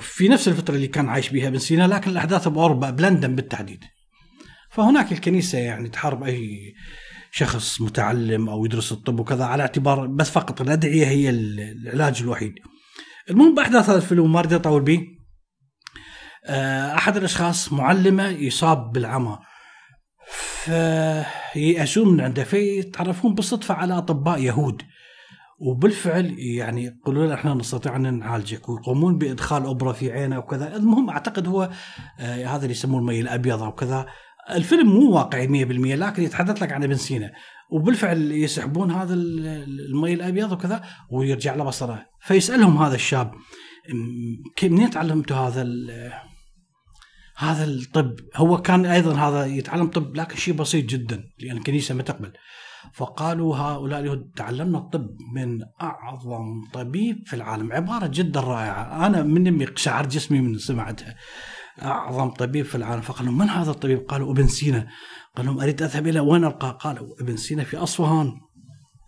في 0.00 0.28
نفس 0.28 0.48
الفترة 0.48 0.74
اللي 0.74 0.86
كان 0.86 1.08
عايش 1.08 1.30
بها 1.30 1.48
ابن 1.48 1.58
سينا 1.58 1.86
لكن 1.86 2.10
الأحداث 2.10 2.48
بأوروبا 2.48 2.90
بلندن 2.90 3.34
بالتحديد. 3.36 3.84
فهناك 4.70 5.12
الكنيسة 5.12 5.58
يعني 5.58 5.88
تحارب 5.88 6.22
أي 6.22 6.74
شخص 7.32 7.80
متعلم 7.80 8.48
أو 8.48 8.64
يدرس 8.64 8.92
الطب 8.92 9.20
وكذا 9.20 9.44
على 9.44 9.62
اعتبار 9.62 10.06
بس 10.06 10.30
فقط 10.30 10.60
الأدعية 10.60 11.06
هي 11.06 11.30
العلاج 11.30 12.22
الوحيد. 12.22 12.54
المهم 13.30 13.54
بأحداث 13.54 13.90
هذا 13.90 13.98
الفيلم 13.98 14.32
ما 14.32 14.38
اريد 14.38 14.52
اطول 14.52 14.82
به 14.82 15.06
آه، 16.46 16.94
أحد 16.94 17.16
الأشخاص 17.16 17.72
معلمة 17.72 18.28
يصاب 18.28 18.92
بالعمى. 18.92 19.38
فيأسون 20.64 22.08
من 22.14 22.20
عنده 22.20 22.44
فيتعرفون 22.44 23.34
بالصدفة 23.34 23.74
على 23.74 23.98
أطباء 23.98 24.38
يهود. 24.38 24.82
وبالفعل 25.66 26.34
يعني 26.38 26.84
يقولون 26.84 27.32
إحنا 27.32 27.54
نستطيع 27.54 27.96
أن 27.96 28.18
نعالجك 28.18 28.68
ويقومون 28.68 29.18
بإدخال 29.18 29.66
ابره 29.66 29.92
في 29.92 30.12
عينه 30.12 30.38
وكذا. 30.38 30.76
المهم 30.76 31.10
أعتقد 31.10 31.46
هو 31.46 31.70
آه 32.20 32.46
هذا 32.46 32.62
اللي 32.62 32.70
يسموه 32.70 33.00
المي 33.00 33.20
الأبيض 33.20 33.62
أو 33.62 33.72
كذا. 33.72 34.06
الفيلم 34.50 34.88
مو 34.88 35.10
واقعي 35.10 35.48
100% 35.48 35.70
لكن 35.70 36.22
يتحدث 36.22 36.62
لك 36.62 36.72
عن 36.72 36.84
ابن 36.84 36.94
سينا. 36.94 37.32
وبالفعل 37.70 38.32
يسحبون 38.32 38.90
هذا 38.90 39.14
المي 39.14 40.14
الأبيض 40.14 40.52
وكذا 40.52 40.82
ويرجع 41.10 41.54
له 41.54 41.64
بصره. 41.64 42.06
فيسألهم 42.20 42.78
هذا 42.78 42.94
الشاب 42.94 43.32
منين 44.62 44.90
تعلمتوا 44.90 45.36
هذا 45.36 45.66
هذا 47.36 47.64
الطب؟ 47.64 48.16
هو 48.36 48.62
كان 48.62 48.86
أيضا 48.86 49.14
هذا 49.14 49.46
يتعلم 49.46 49.86
طب 49.86 50.16
لكن 50.16 50.36
شيء 50.36 50.54
بسيط 50.54 50.84
جدا 50.84 51.24
لأن 51.38 51.56
الكنيسة 51.56 51.94
ما 51.94 52.02
تقبل. 52.02 52.32
فقالوا 52.92 53.56
هؤلاء 53.56 54.00
اليهود 54.00 54.30
تعلمنا 54.36 54.78
الطب 54.78 55.06
من 55.34 55.58
أعظم 55.82 56.64
طبيب 56.72 57.16
في 57.26 57.36
العالم 57.36 57.72
عبارة 57.72 58.06
جدا 58.06 58.40
رائعة 58.40 59.06
أنا 59.06 59.22
من 59.22 59.46
يمي 59.46 59.64
قشعر 59.64 60.06
جسمي 60.06 60.40
من 60.40 60.58
سمعتها 60.58 61.14
أعظم 61.82 62.30
طبيب 62.30 62.64
في 62.64 62.74
العالم 62.74 63.00
فقالوا 63.00 63.32
من 63.32 63.48
هذا 63.48 63.70
الطبيب؟ 63.70 63.98
قالوا 63.98 64.32
ابن 64.32 64.46
سينا 64.46 64.86
قال 65.36 65.46
لهم 65.46 65.60
أريد 65.60 65.82
أذهب 65.82 66.06
إلى 66.06 66.20
وين 66.20 66.44
ألقى؟ 66.44 66.78
قالوا 66.80 67.06
ابن 67.20 67.36
سينا 67.36 67.64
في 67.64 67.76
أصفهان 67.76 68.32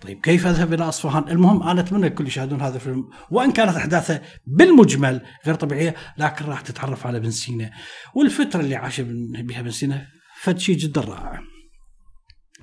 طيب 0.00 0.21
كيف 0.21 0.47
أذهب 0.47 0.73
إلى 0.75 0.88
أصفهان؟ 0.88 1.28
المهم 1.28 1.62
أنا 1.62 1.81
اتمنى 1.81 2.07
الكل 2.07 2.26
يشاهدون 2.26 2.61
هذا 2.61 2.75
الفيلم 2.75 3.04
وإن 3.31 3.52
كانت 3.52 3.76
أحداثه 3.76 4.21
بالمجمل 4.47 5.23
غير 5.47 5.54
طبيعية 5.54 5.95
لكن 6.19 6.45
راح 6.45 6.61
تتعرف 6.61 7.07
على 7.07 7.19
ابن 7.19 7.31
سينا 7.31 7.71
والفترة 8.14 8.61
اللي 8.61 8.76
عاش 8.76 9.00
بها 9.00 9.61
ابن 9.61 9.71
سينا 9.71 10.07
فد 10.40 10.59
شيء 10.59 10.76
جدا 10.76 11.00
رائع. 11.00 11.40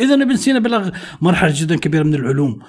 اذا 0.01 0.13
ابن 0.13 0.35
سينا 0.35 0.59
بلغ 0.59 0.89
مرحلة 1.21 1.53
جدا 1.55 1.75
كبيرة 1.75 2.03
من 2.03 2.15
العلوم 2.15 2.59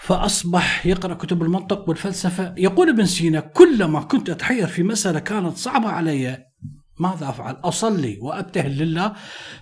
فأصبح 0.00 0.86
يقرأ 0.86 1.14
كتب 1.14 1.42
المنطق 1.42 1.88
والفلسفة 1.88 2.54
يقول 2.56 2.88
ابن 2.88 3.06
سينا 3.06 3.40
كلما 3.40 4.00
كنت 4.00 4.30
أتحير 4.30 4.66
في 4.66 4.82
مسألة 4.82 5.18
كانت 5.18 5.56
صعبة 5.56 5.88
علي 5.88 6.46
ماذا 7.00 7.28
أفعل؟ 7.28 7.56
أصلي 7.64 8.18
وأبتهل 8.20 8.78
لله 8.78 9.12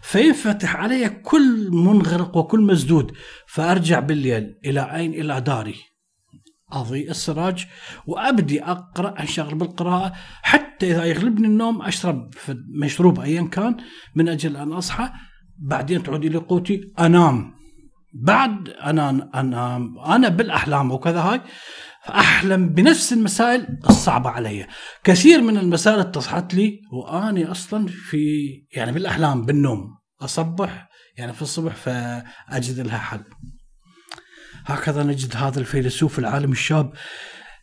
فينفتح 0.03 0.77
علي 0.77 1.09
كل 1.09 1.71
منغرق 1.73 2.37
وكل 2.37 2.61
مسدود 2.61 3.13
فأرجع 3.47 4.01
بالليل 4.01 4.59
إلى 4.65 4.97
اين؟ 4.97 5.15
إلى 5.15 5.41
داري 5.41 5.75
أضيء 6.73 7.11
السراج 7.11 7.67
وأبدي 8.07 8.63
أقرأ 8.65 9.21
انشغل 9.21 9.55
بالقراءة 9.55 10.13
حتى 10.43 10.91
إذا 10.91 11.05
يغلبني 11.05 11.47
النوم 11.47 11.83
أشرب 11.83 12.35
مشروب 12.83 13.21
ايا 13.21 13.43
كان 13.43 13.77
من 14.15 14.29
أجل 14.29 14.57
أن 14.57 14.73
أصحى 14.73 15.11
بعدين 15.59 16.03
تعود 16.03 16.25
إلى 16.25 16.39
قوتي 16.39 16.93
أنام. 16.99 17.55
بعد 18.13 18.69
أنا 18.69 19.31
أنام. 19.35 19.99
أنا 19.99 20.29
بالأحلام 20.29 20.91
وكذا 20.91 21.21
هاي 21.21 21.41
احلم 22.09 22.69
بنفس 22.69 23.13
المسائل 23.13 23.79
الصعبة 23.91 24.31
علي. 24.31 24.67
كثير 25.05 25.43
من 25.43 25.59
المسائل 25.59 25.99
اتصحت 25.99 26.55
لي 26.55 26.81
وأني 26.93 27.51
أصلا 27.51 27.87
في 27.87 28.49
يعني 28.77 28.93
بالأحلام 28.93 29.47
بالنوم. 29.47 29.99
أصبح 30.23 30.89
يعني 31.19 31.33
في 31.33 31.43
الصبح 31.43 31.75
فأجد 31.75 32.81
لها 32.81 32.99
حل. 32.99 33.25
هكذا 34.67 35.03
نجد 35.03 35.37
هذا 35.37 35.61
الفيلسوف 35.61 36.19
العالم 36.19 36.53
الشاب 36.53 36.93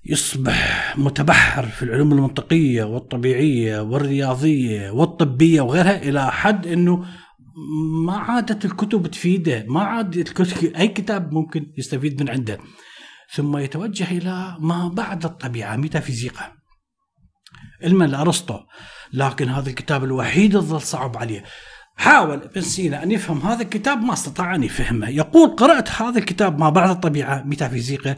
يصبح 0.05 0.93
متبحر 0.97 1.65
في 1.65 1.83
العلوم 1.83 2.11
المنطقية 2.11 2.83
والطبيعية 2.83 3.79
والرياضية 3.79 4.89
والطبية 4.89 5.61
وغيرها 5.61 6.03
إلى 6.03 6.31
حد 6.31 6.67
أنه 6.67 7.05
ما 8.05 8.17
عادت 8.17 8.65
الكتب 8.65 9.07
تفيده 9.07 9.65
ما 9.67 9.83
عاد 9.83 10.17
الكتب 10.17 10.63
أي 10.75 10.87
كتاب 10.87 11.33
ممكن 11.33 11.73
يستفيد 11.77 12.23
من 12.23 12.29
عنده. 12.29 12.57
ثم 13.33 13.57
يتوجه 13.57 14.11
إلى 14.11 14.57
ما 14.59 14.87
بعد 14.87 15.25
الطبيعة 15.25 15.75
ميتافيزيقا 15.75 16.51
علما 17.83 18.05
لأرسطو 18.05 18.59
لكن 19.13 19.49
هذا 19.49 19.69
الكتاب 19.69 20.03
الوحيد 20.03 20.55
الظل 20.55 20.81
صعب 20.81 21.17
عليه. 21.17 21.43
حاول 21.95 22.43
ابن 22.43 22.61
سينا 22.61 23.03
أن 23.03 23.11
يفهم 23.11 23.39
هذا 23.41 23.61
الكتاب 23.61 24.03
ما 24.03 24.13
استطاع 24.13 24.55
أن 24.55 24.63
يفهمه. 24.63 25.09
يقول 25.09 25.49
قرأت 25.49 25.89
هذا 25.89 26.19
الكتاب 26.19 26.59
ما 26.59 26.69
بعد 26.69 26.89
الطبيعة 26.89 27.43
ميتافيزيقا 27.43 28.15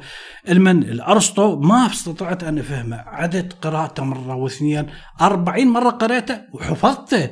علما 0.48 0.72
الأرسطو 0.72 1.60
ما 1.60 1.86
استطعت 1.86 2.44
أن 2.44 2.60
أفهمه 2.60 2.98
عدت 2.98 3.54
قراءته 3.54 4.04
مرة 4.04 4.36
واثنين 4.36 4.90
أربعين 5.22 5.68
مرة 5.68 5.90
قرأته 5.90 6.42
وحفظته. 6.54 7.30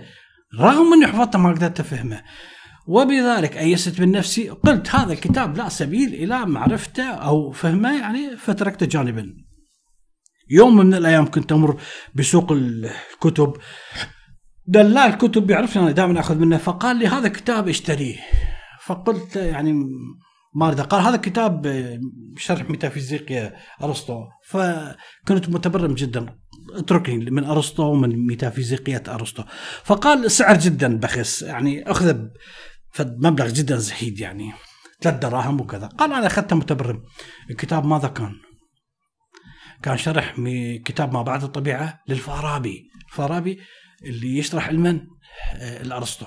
رغم 0.59 0.93
أني 0.93 1.07
حفظته 1.07 1.39
ما 1.39 1.51
قدرت 1.51 1.79
أفهمه. 1.79 2.21
وبذلك 2.87 3.57
أيست 3.57 4.01
من 4.01 4.11
نفسي 4.11 4.49
قلت 4.49 4.95
هذا 4.95 5.13
الكتاب 5.13 5.57
لا 5.57 5.69
سبيل 5.69 6.13
إلى 6.13 6.45
معرفته 6.45 7.03
أو 7.03 7.51
فهمه 7.51 7.99
يعني 7.99 8.37
فتركته 8.37 8.85
جانبا. 8.85 9.33
يوم 10.49 10.77
من 10.77 10.93
الأيام 10.93 11.31
كنت 11.31 11.51
أمر 11.51 11.81
بسوق 12.15 12.51
الكتب. 12.51 13.53
دلال 14.65 14.97
الكتب 14.97 15.49
يعرفني 15.49 15.83
أنا 15.83 15.91
دائما 15.91 16.19
أخذ 16.19 16.35
منه 16.35 16.57
فقال 16.57 16.97
لي 16.97 17.07
هذا 17.07 17.27
كتاب 17.27 17.67
اشتريه. 17.67 18.17
فقلت 18.85 19.35
يعني 19.35 19.73
ما 20.55 20.67
أريد. 20.67 20.81
قال 20.81 21.01
هذا 21.01 21.17
كتاب 21.17 21.83
شرح 22.37 22.69
ميتافيزيقيا 22.69 23.55
أرسطو. 23.83 24.23
فكنت 24.47 25.49
متبرم 25.49 25.93
جدا. 25.93 26.40
اتركني 26.75 27.31
من 27.31 27.43
أرسطو 27.43 27.83
ومن 27.83 28.27
ميتافيزيقية 28.27 29.03
أرسطو. 29.07 29.43
فقال 29.83 30.31
سعر 30.31 30.57
جدا 30.57 30.97
بخس 30.97 31.41
يعني 31.41 31.91
أخذ 31.91 32.17
مبلغ 32.99 33.47
جدا 33.47 33.75
زهيد 33.75 34.19
يعني 34.19 34.53
ثلاث 35.01 35.19
دراهم 35.19 35.61
وكذا. 35.61 35.87
قال 35.87 36.13
أنا 36.13 36.27
أخذته 36.27 36.55
متبرم. 36.55 37.03
الكتاب 37.49 37.85
ماذا 37.85 38.07
كان؟ 38.07 38.33
كان 39.83 39.97
شرح 39.97 40.35
كتاب 40.85 41.13
ما 41.13 41.21
بعد 41.21 41.43
الطبيعة 41.43 41.99
للفارابي. 42.07 42.83
الفارابي 43.09 43.59
اللي 44.03 44.37
يشرح 44.37 44.67
علما 44.67 45.07
آه، 45.55 45.81
الأرسطو. 45.81 46.25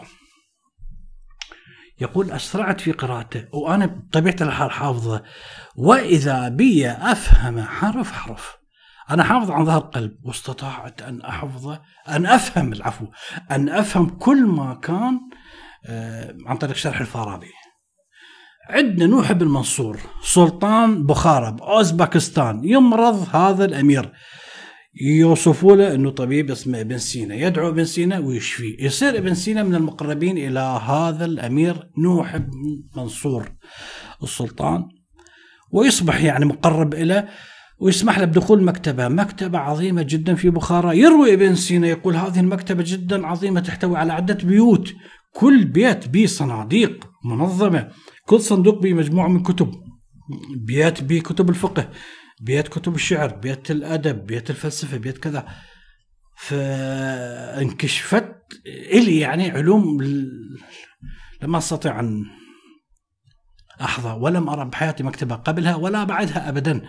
يقول 2.00 2.30
أسرعت 2.30 2.80
في 2.80 2.92
قراءته 2.92 3.44
وأنا 3.52 3.86
بطبيعة 3.86 4.36
الحال 4.40 4.70
حافظه. 4.70 5.22
وإذا 5.76 6.48
بي 6.48 6.90
أفهم 6.90 7.62
حرف 7.62 8.12
حرف. 8.12 8.63
أنا 9.10 9.24
حافظ 9.24 9.50
عن 9.50 9.64
ظهر 9.64 9.80
قلب 9.80 10.12
واستطعت 10.24 11.02
أن 11.02 11.20
أحفظه 11.20 11.80
أن 12.08 12.26
أفهم 12.26 12.72
العفو 12.72 13.06
أن 13.50 13.68
أفهم 13.68 14.08
كل 14.08 14.46
ما 14.46 14.74
كان 14.74 15.20
آه، 15.86 16.36
عن 16.46 16.56
طريق 16.56 16.76
شرح 16.76 17.00
الفارابي. 17.00 17.50
عندنا 18.68 19.06
نوح 19.06 19.32
بن 19.32 19.48
منصور 19.48 20.00
سلطان 20.22 21.06
بخارى 21.06 21.52
باوزباكستان 21.52 22.64
يمرض 22.64 23.36
هذا 23.36 23.64
الأمير. 23.64 24.12
يوصفوا 25.02 25.76
له 25.76 25.94
إنه 25.94 26.10
طبيب 26.10 26.50
اسمه 26.50 26.80
ابن 26.80 26.98
سينا 26.98 27.34
يدعو 27.34 27.68
ابن 27.68 27.84
سينا 27.84 28.18
ويشفيه. 28.18 28.84
يصير 28.84 29.18
ابن 29.18 29.34
سينا 29.34 29.62
من 29.62 29.74
المقربين 29.74 30.38
إلى 30.38 30.60
هذا 30.60 31.24
الأمير 31.24 31.90
نوح 31.98 32.36
بن 32.36 32.52
منصور 32.96 33.52
السلطان. 34.22 34.84
ويصبح 35.72 36.22
يعني 36.22 36.44
مقرب 36.44 36.94
له 36.94 37.28
ويسمح 37.78 38.18
له 38.18 38.24
بدخول 38.24 38.64
مكتبة 38.64 39.08
مكتبة 39.08 39.58
عظيمة 39.58 40.02
جدا 40.02 40.34
في 40.34 40.50
بخارى. 40.50 40.98
يروي 40.98 41.34
ابن 41.34 41.54
سينا 41.54 41.86
يقول 41.86 42.16
هذه 42.16 42.40
المكتبة 42.40 42.84
جدا 42.86 43.26
عظيمة 43.26 43.60
تحتوي 43.60 43.96
على 43.96 44.12
عدة 44.12 44.34
بيوت 44.34 44.94
كل 45.34 45.64
بيت 45.64 46.08
به 46.08 46.26
صناديق 46.26 47.10
منظمة. 47.24 47.88
كل 48.26 48.40
صندوق 48.40 48.82
به 48.82 48.92
مجموعة 48.92 49.28
من 49.28 49.42
كتب. 49.42 49.74
بيت 50.56 51.02
به 51.02 51.20
كتب 51.20 51.50
الفقه 51.50 51.88
بيت 52.40 52.68
كتب 52.68 52.94
الشعر 52.94 53.34
بيت 53.36 53.70
الأدب 53.70 54.26
بيت 54.26 54.50
الفلسفة 54.50 54.96
بيت 54.96 55.18
كذا. 55.18 55.46
فانكشفت 56.36 58.34
إلي 58.66 59.18
يعني 59.18 59.50
علوم 59.50 60.02
لما 61.42 61.58
استطيع 61.58 62.00
أن 62.00 62.24
أحظى 63.80 64.08
ولم 64.20 64.48
أرى 64.48 64.64
بحياتي 64.64 65.02
مكتبة 65.02 65.34
قبلها 65.34 65.74
ولا 65.74 66.04
بعدها 66.04 66.48
ابدا. 66.48 66.82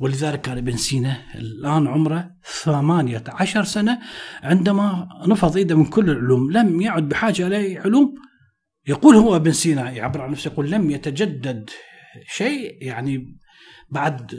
ولذلك 0.00 0.40
كان 0.40 0.58
ابن 0.58 0.76
سينا 0.76 1.16
الآن 1.34 1.86
عمره 1.86 2.30
ثمانية 2.62 3.24
عشر 3.28 3.64
سنة 3.64 3.98
عندما 4.42 5.08
نفض 5.26 5.56
إيده 5.56 5.76
من 5.76 5.84
كل 5.84 6.10
العلوم 6.10 6.52
لم 6.52 6.80
يعد 6.80 7.08
بحاجة 7.08 7.46
إلى 7.46 7.78
علوم. 7.78 8.14
يقول 8.88 9.16
هو 9.16 9.36
ابن 9.36 9.52
سينا 9.52 9.90
يعبر 9.90 10.20
عن 10.20 10.30
نفسه 10.30 10.50
يقول 10.50 10.70
لم 10.70 10.90
يتجدد 10.90 11.70
شيء 12.26 12.78
يعني 12.80 13.38
بعد 13.90 14.38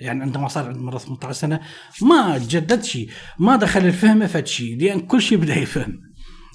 يعني 0.00 0.22
عندما 0.22 0.48
صار 0.48 0.66
عنده 0.66 0.80
مرة 0.80 0.98
18 0.98 1.32
سنة 1.32 1.60
ما 2.02 2.38
جدد 2.38 2.82
شيء 2.82 3.10
ما 3.38 3.56
دخل 3.56 3.80
الفهم 3.80 4.26
فد 4.26 4.46
شيء 4.46 4.80
لأن 4.80 5.00
كل 5.00 5.22
شيء 5.22 5.38
بدأ 5.38 5.58
يفهم. 5.58 6.00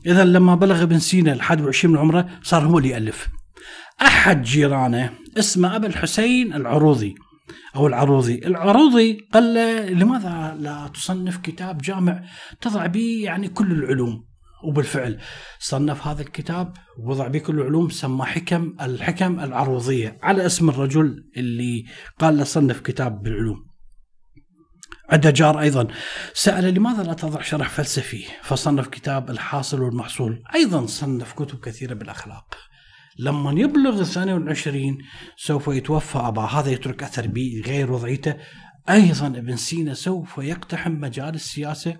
إذا 0.05 0.25
لما 0.25 0.55
بلغ 0.55 0.83
ابن 0.83 0.99
سينا 0.99 1.33
ال 1.33 1.39
21 1.39 1.93
من 1.93 1.99
عمره 1.99 2.29
صار 2.43 2.65
هو 2.65 2.77
اللي 2.77 2.89
يألف. 2.89 3.27
أحد 4.01 4.41
جيرانه 4.41 5.13
اسمه 5.37 5.75
أبا 5.75 5.87
الحسين 5.87 6.53
العروضي. 6.53 7.15
أو 7.75 7.87
العروضي. 7.87 8.47
العروضي 8.47 9.27
قال 9.33 9.53
له 9.53 9.89
لماذا 9.89 10.57
لا 10.59 10.87
تصنف 10.87 11.37
كتاب 11.37 11.77
جامع 11.77 12.23
تضع 12.61 12.85
به 12.85 13.21
يعني 13.23 13.47
كل 13.47 13.71
العلوم؟ 13.71 14.25
وبالفعل 14.63 15.19
صنف 15.59 16.07
هذا 16.07 16.21
الكتاب 16.21 16.73
ووضع 16.99 17.27
به 17.27 17.39
كل 17.39 17.59
العلوم 17.59 17.89
سمى 17.89 18.25
حكم 18.25 18.75
الحكم 18.81 19.39
العروضية. 19.39 20.19
على 20.21 20.45
اسم 20.45 20.69
الرجل 20.69 21.29
اللي 21.37 21.85
قال 22.19 22.37
له 22.37 22.43
صنف 22.43 22.79
كتاب 22.79 23.21
بالعلوم. 23.21 23.65
عنده 25.09 25.29
جار 25.29 25.59
أيضا. 25.59 25.87
سأل 26.33 26.73
لماذا 26.73 27.03
لا 27.03 27.13
تضع 27.13 27.41
شرح 27.41 27.69
فلسفي؟ 27.69 28.25
فصنف 28.43 28.87
كتاب 28.87 29.29
الحاصل 29.29 29.81
والمحصول. 29.81 30.43
أيضا 30.55 30.85
صنف 30.85 31.33
كتب 31.33 31.59
كثيرة 31.59 31.93
بالأخلاق. 31.93 32.57
لما 33.19 33.51
يبلغ 33.51 33.99
الثاني 33.99 34.33
والعشرين 34.33 34.97
سوف 35.37 35.67
يتوفى 35.67 36.17
أباه 36.17 36.45
هذا 36.45 36.71
يترك 36.71 37.03
أثر 37.03 37.27
بغير 37.27 37.91
وضعيته. 37.91 38.35
أيضا 38.89 39.27
ابن 39.27 39.55
سينا 39.55 39.93
سوف 39.93 40.37
يقتحم 40.37 40.91
مجال 40.91 41.35
السياسة 41.35 41.97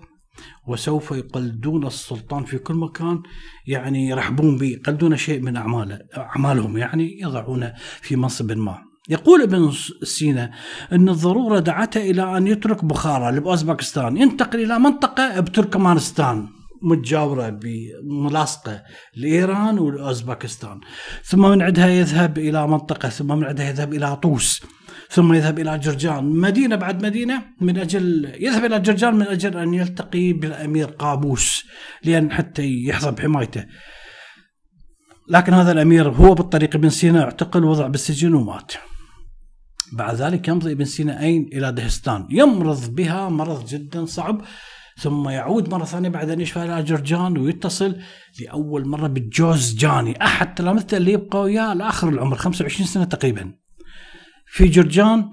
وسوف 0.68 1.10
يقلدون 1.10 1.86
السلطان 1.86 2.44
في 2.44 2.58
كل 2.58 2.74
مكان. 2.74 3.22
يعني 3.66 4.08
يرحبون 4.08 4.58
به 4.58 4.66
يقلدون 4.66 5.16
شيء 5.16 5.40
من 5.40 5.56
أعماله 5.56 5.98
أعمالهم 6.16 6.76
يعني 6.76 7.20
يضعونه 7.20 7.74
في 8.00 8.16
منصب 8.16 8.52
ما. 8.52 8.78
يقول 9.08 9.42
ابن 9.42 9.72
سينا 10.02 10.50
أن 10.92 11.08
الضرورة 11.08 11.58
دعته 11.58 12.10
إلى 12.10 12.36
أن 12.36 12.46
يترك 12.46 12.84
بخارى 12.84 13.36
لأوزباكستان 13.36 14.16
ينتقل 14.16 14.60
إلى 14.60 14.78
منطقة 14.78 15.40
بتركمانستان. 15.40 16.48
متجاورة 16.84 17.48
بملاصقة 17.48 18.82
لإيران 19.16 19.78
وأوزباكستان 19.78 20.80
ثم 21.24 21.40
من 21.50 21.62
عندها 21.62 21.88
يذهب 21.88 22.38
إلى 22.38 22.66
منطقة 22.66 23.08
ثم 23.08 23.38
من 23.38 23.44
عندها 23.44 23.68
يذهب 23.68 23.94
إلى 23.94 24.16
طوس 24.16 24.62
ثم 25.10 25.32
يذهب 25.32 25.58
إلى 25.58 25.78
جرجان. 25.78 26.24
مدينة 26.24 26.76
بعد 26.76 27.04
مدينة 27.04 27.42
من 27.60 27.78
أجل 27.78 28.32
يذهب 28.40 28.64
إلى 28.64 28.80
جرجان 28.80 29.14
من 29.14 29.26
أجل 29.26 29.56
أن 29.56 29.74
يلتقي 29.74 30.32
بالأمير 30.32 30.86
قابوس 30.86 31.64
لأن 32.04 32.32
حتى 32.32 32.84
يحظى 32.84 33.10
بحمايته. 33.10 33.64
لكن 35.30 35.54
هذا 35.54 35.72
الأمير 35.72 36.08
هو 36.08 36.34
بالطريق 36.34 36.76
ابن 36.76 36.90
سينا 36.90 37.24
اعتقل 37.24 37.64
وضع 37.64 37.86
بالسجن 37.86 38.34
ومات. 38.34 38.72
بعد 39.92 40.14
ذلك 40.14 40.48
يمضي 40.48 40.72
ابن 40.72 40.84
سينا 40.84 41.20
أين؟ 41.20 41.48
إلى 41.52 41.72
دهستان. 41.72 42.26
يمرض 42.30 42.94
بها 42.94 43.28
مرض 43.28 43.66
جدا 43.66 44.04
صعب. 44.04 44.42
ثم 44.98 45.28
يعود 45.28 45.70
مرة 45.70 45.84
ثانية 45.84 46.08
بعد 46.08 46.30
أن 46.30 46.40
يشفى 46.40 46.62
إلى 46.62 46.82
جرجان 46.82 47.38
ويتصل 47.38 47.96
لأول 48.40 48.88
مرة 48.88 49.06
بالجوز 49.06 49.74
جاني. 49.74 50.24
أحد 50.24 50.54
تلامذته 50.54 50.96
اللي 50.96 51.12
يبقى 51.12 51.40
وياه 51.40 51.74
لآخر 51.74 52.08
العمر 52.08 52.36
25 52.36 52.86
سنة 52.86 53.04
تقريبا. 53.04 53.54
في 54.46 54.68
جرجان 54.68 55.32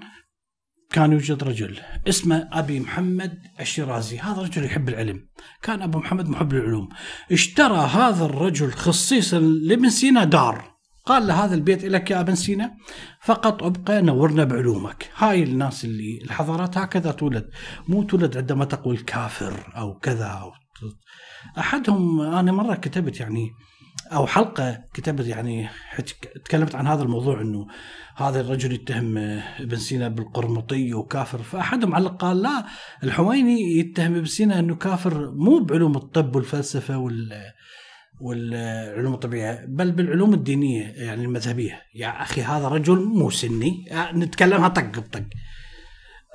كان 0.90 1.12
يوجد 1.12 1.44
رجل 1.44 1.78
اسمه 2.08 2.48
أبي 2.52 2.80
محمد 2.80 3.38
الشيرازي. 3.60 4.18
هذا 4.18 4.42
رجل 4.42 4.64
يحب 4.64 4.88
العلم. 4.88 5.28
كان 5.62 5.82
أبو 5.82 5.98
محمد 5.98 6.28
محب 6.28 6.52
للعلوم. 6.52 6.88
اشترى 7.32 7.78
هذا 7.78 8.24
الرجل 8.24 8.72
خصيصا 8.72 9.38
لابن 9.38 9.90
سينا 9.90 10.24
دار. 10.24 10.71
قال 11.06 11.26
له 11.26 11.44
هذا 11.44 11.54
البيت 11.54 11.84
لك 11.84 12.10
يا 12.10 12.20
ابن 12.20 12.34
سينا 12.34 12.76
فقط 13.20 13.62
أبقى 13.62 14.02
نورنا 14.02 14.44
بعلومك. 14.44 15.10
هاي 15.16 15.42
الناس 15.42 15.84
اللي 15.84 16.18
الحضارات 16.24 16.78
هكذا 16.78 17.10
تولد. 17.10 17.50
مو 17.88 18.02
تولد 18.02 18.36
عندما 18.36 18.64
تقول 18.64 18.98
كافر 18.98 19.72
أو 19.76 19.98
كذا 19.98 20.24
أو 20.24 20.52
أحدهم 21.58 22.20
أنا 22.20 22.52
مرة 22.52 22.74
كتبت 22.74 23.20
يعني 23.20 23.50
أو 24.12 24.26
حلقة 24.26 24.84
كتبت 24.94 25.26
يعني 25.26 25.68
تكلمت 26.44 26.74
عن 26.74 26.86
هذا 26.86 27.02
الموضوع 27.02 27.40
إنه 27.40 27.66
هذا 28.16 28.40
الرجل 28.40 28.72
يتهم 28.72 29.18
ابن 29.60 29.76
سينا 29.76 30.08
بالقرمطي 30.08 30.94
وكافر. 30.94 31.38
فأحدهم 31.38 31.94
علق 31.94 32.16
قال 32.16 32.42
لا 32.42 32.66
الحويني 33.04 33.78
يتهم 33.78 34.14
ابن 34.14 34.24
سينا 34.24 34.58
إنه 34.58 34.74
كافر 34.74 35.30
مو 35.30 35.58
بعلوم 35.58 35.96
الطب 35.96 36.36
والفلسفة 36.36 36.98
وال. 36.98 37.32
والعلوم 38.22 39.14
الطبيعية 39.14 39.64
بل 39.68 39.92
بالعلوم 39.92 40.34
الدينية 40.34 40.82
يعني 40.82 41.24
المذهبية. 41.24 41.82
يا 41.94 42.22
أخي 42.22 42.42
هذا 42.42 42.68
رجل 42.68 43.04
مو 43.04 43.30
سني. 43.30 43.84
نتكلمها 44.14 44.68
طق 44.68 44.98
بطق 44.98 45.24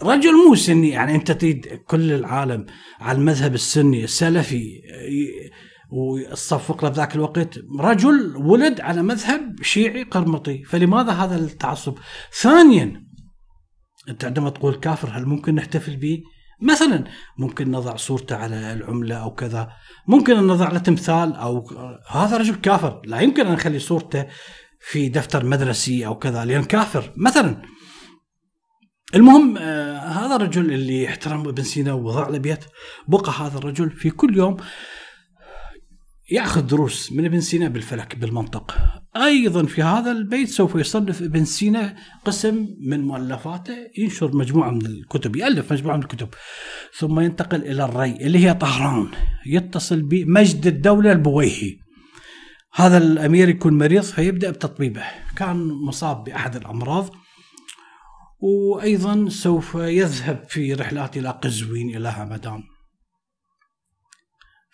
رجل 0.04 0.32
مو 0.48 0.56
سني. 0.56 0.90
يعني 0.90 1.16
أنت 1.16 1.32
تريد 1.32 1.68
كل 1.88 2.12
العالم 2.12 2.66
على 3.00 3.18
المذهب 3.18 3.54
السني 3.54 4.04
السلفي 4.04 4.82
وصفق 5.92 6.84
له 6.84 6.90
بذاك 6.90 7.16
الوقت. 7.16 7.60
رجل 7.80 8.38
ولد 8.38 8.82
على 8.82 9.02
مذهب 9.02 9.64
شيعي 9.64 10.04
قرمطي. 10.04 10.64
فلماذا 10.64 11.12
هذا 11.12 11.36
التعصب؟ 11.36 11.98
ثانيا 12.42 13.04
أنت 14.10 14.26
عندما 14.26 14.50
تقول 14.50 14.76
كافر 14.76 15.10
هل 15.10 15.26
ممكن 15.26 15.56
نحتفل 15.56 15.98
به؟ 15.98 16.24
مثلا 16.62 17.04
ممكن 17.38 17.72
نضع 17.72 17.96
صورته 17.96 18.36
على 18.36 18.74
العملة 18.74 19.16
أو 19.16 19.34
كذا. 19.36 19.70
ممكن 20.08 20.38
أن 20.38 20.48
نضع 20.48 20.72
له 20.72 20.80
تمثال 20.80 21.36
أو 21.36 21.70
هذا 22.10 22.38
رجل 22.38 22.56
كافر. 22.56 23.02
لا 23.06 23.20
يمكن 23.20 23.48
أن 23.48 23.54
نخلي 23.54 23.80
صورته 23.80 24.28
في 24.80 25.10
دفتر 25.10 25.46
مدرسي 25.46 26.06
أو 26.06 26.18
كذا 26.18 26.46
لأن 26.46 26.64
كافر. 26.64 27.14
مثلا 27.18 27.62
المهم 29.16 29.58
آه 29.58 29.98
هذا 29.98 30.36
الرجل 30.36 30.74
اللي 30.74 31.08
احترم 31.08 31.48
ابن 31.48 31.64
سينا 31.64 31.94
ووضع 31.94 32.28
له 32.28 32.38
بيت 32.38 32.66
بقى 33.08 33.32
هذا 33.32 33.58
الرجل 33.58 33.90
في 33.90 34.10
كل 34.10 34.38
يوم 34.38 34.58
يأخذ 36.32 36.62
دروس 36.62 37.12
من 37.12 37.26
ابن 37.26 37.42
سينا 37.42 37.68
بالفلك 37.68 38.16
بالمنطق. 38.16 38.78
أيضا 39.26 39.66
في 39.66 39.84
هذا 39.84 40.12
البيت 40.12 40.50
سوف 40.50 40.76
يصنف 40.76 41.22
ابن 41.22 41.46
سينا 41.46 41.96
قسم 42.26 42.68
من 42.82 43.02
مؤلفاته 43.02 43.76
ينشر 43.98 44.36
مجموعة 44.36 44.72
من 44.72 44.86
الكتب 44.86 45.36
يألف 45.36 45.74
مجموعة 45.74 45.96
من 45.96 46.04
الكتب 46.04 46.30
ثم 46.98 47.20
ينتقل 47.20 47.62
إلى 47.62 47.86
الري 47.86 48.12
اللي 48.12 48.46
هي 48.46 48.54
طهران 48.54 49.08
يتصل 49.46 50.02
بمجد 50.02 50.68
الدولة 50.68 51.12
البويهي. 51.12 51.78
هذا 52.74 52.98
الأمير 52.98 53.50
يكون 53.50 53.78
مريض 53.78 54.04
فيبدأ 54.04 54.52
بتطبيبه. 54.52 55.04
كان 55.36 55.58
مصاب 55.68 56.24
بأحد 56.24 56.56
الأمراض 56.56 57.10
وأيضا 58.40 59.30
سوف 59.30 59.76
يذهب 59.76 60.44
في 60.50 60.74
رحلات 60.74 61.18
إلى 61.18 61.30
قزوين 61.30 61.98
إلى 61.98 62.14
همدان 62.18 62.64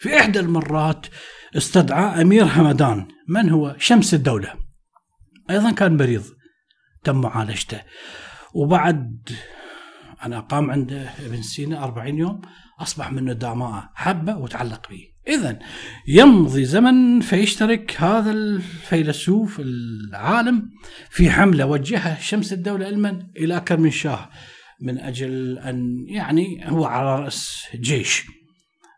في 0.04 0.20
إحدى 0.20 0.40
المرات 0.40 1.06
استدعى 1.58 2.22
أمير 2.22 2.44
همدان 2.44 3.08
من 3.28 3.50
هو؟ 3.50 3.76
شمس 3.80 4.14
الدولة. 4.14 4.54
أيضا 5.50 5.72
كان 5.72 5.98
مريض 5.98 6.24
تم 7.04 7.22
معالجته. 7.22 7.82
وبعد 8.54 9.30
أنا 10.26 10.40
قام 10.40 10.72
عنده 10.72 11.10
ابن 11.26 11.42
سينا 11.42 11.84
أربعين 11.84 12.18
يوم 12.18 12.42
أصبح 12.80 13.12
منه 13.12 13.34
داماء 13.34 13.90
حبة 13.96 14.38
وتعلق 14.38 14.90
به 14.90 15.00
إذا 15.28 15.60
يمضي 16.08 16.66
زمن 16.66 17.20
فيشترك 17.20 17.96
هذا 18.02 18.32
الفيلسوف 18.32 19.60
العالم 19.60 20.70
في 21.10 21.32
حملة 21.32 21.66
وجهها 21.66 22.20
شمس 22.22 22.54
الدولة 22.54 22.86
علما 22.86 23.28
إلى 23.38 23.60
كرمنشاه 23.60 24.30
من 24.82 25.00
أجل 25.00 25.60
أن 25.60 26.06
يعني 26.08 26.64
هو 26.66 26.86
على 26.86 27.20
رأس 27.20 27.68
جيش. 27.76 28.43